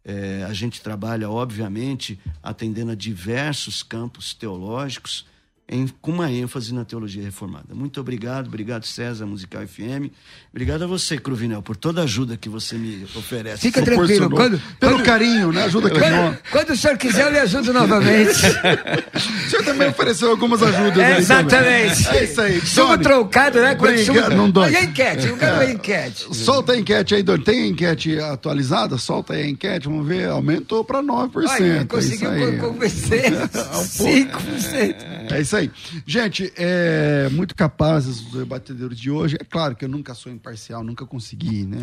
[0.08, 5.26] é, a gente trabalha, obviamente, atendendo a diversos campos teológicos,
[5.70, 7.76] em, com uma ênfase na teologia reformada.
[7.76, 10.10] Muito obrigado, obrigado César Musical FM.
[10.50, 13.64] Obrigado a você, Cruvinel, por toda a ajuda que você me oferece.
[13.64, 15.66] Fica tranquilo, quando, pelo quando, carinho, né?
[15.66, 18.32] Ajuda que quando, quando o senhor quiser, eu lhe ajudo novamente.
[19.14, 20.98] o senhor também ofereceu algumas ajudas.
[20.98, 22.08] É, exatamente.
[22.10, 22.62] É isso aí.
[22.62, 23.76] Sumo trocado, né?
[23.76, 24.30] Quando sumo...
[24.30, 24.72] Não dói.
[24.72, 25.28] E a enquete?
[25.28, 26.34] Eu quero a enquete.
[26.34, 27.44] Solta a enquete aí, Doni.
[27.44, 28.98] Tem a enquete atualizada?
[28.98, 30.30] Solta aí a enquete, vamos ver.
[30.30, 31.46] Aumentou para 9%.
[31.50, 33.34] Olha, conseguiu é convencer.
[33.34, 34.96] 5%.
[35.30, 35.57] É isso aí.
[36.06, 39.38] Gente, é, muito capazes os debatedores de hoje.
[39.40, 41.78] É claro que eu nunca sou imparcial, nunca consegui, né?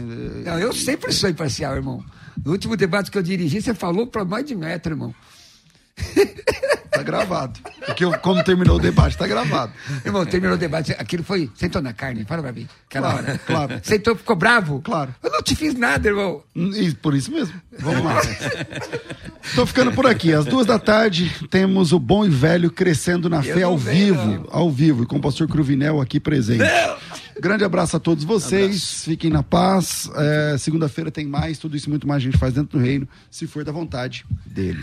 [0.44, 2.04] Não, eu sempre sou imparcial, irmão.
[2.44, 5.14] No último debate que eu dirigi, você falou para mais de metro, irmão.
[6.90, 7.58] Tá gravado.
[7.86, 9.72] Porque eu, como terminou o debate, tá gravado.
[10.04, 10.92] Irmão, terminou o debate.
[10.92, 11.50] Aquilo foi.
[11.56, 12.68] Sentou na carne, fala pra mim.
[12.88, 13.40] Aquela Claro, hora.
[13.44, 13.80] claro.
[13.82, 14.80] Sentou, ficou bravo?
[14.80, 15.12] Claro.
[15.22, 16.42] Eu não te fiz nada, irmão.
[16.54, 17.52] E por isso mesmo.
[17.80, 18.20] Vamos lá.
[19.56, 20.32] Tô ficando por aqui.
[20.32, 24.14] Às duas da tarde temos o bom e velho crescendo na Eu fé ao venho,
[24.14, 24.26] vivo.
[24.26, 24.46] não.
[24.50, 26.62] Ao vivo, e com o pastor Cruvinel aqui presente.
[27.40, 29.02] Grande abraço a todos vocês.
[29.02, 30.08] Fiquem na paz.
[30.14, 31.58] É, Segunda-feira tem mais.
[31.58, 34.82] Tudo isso muito mais a gente faz dentro do reino, se for da vontade dele.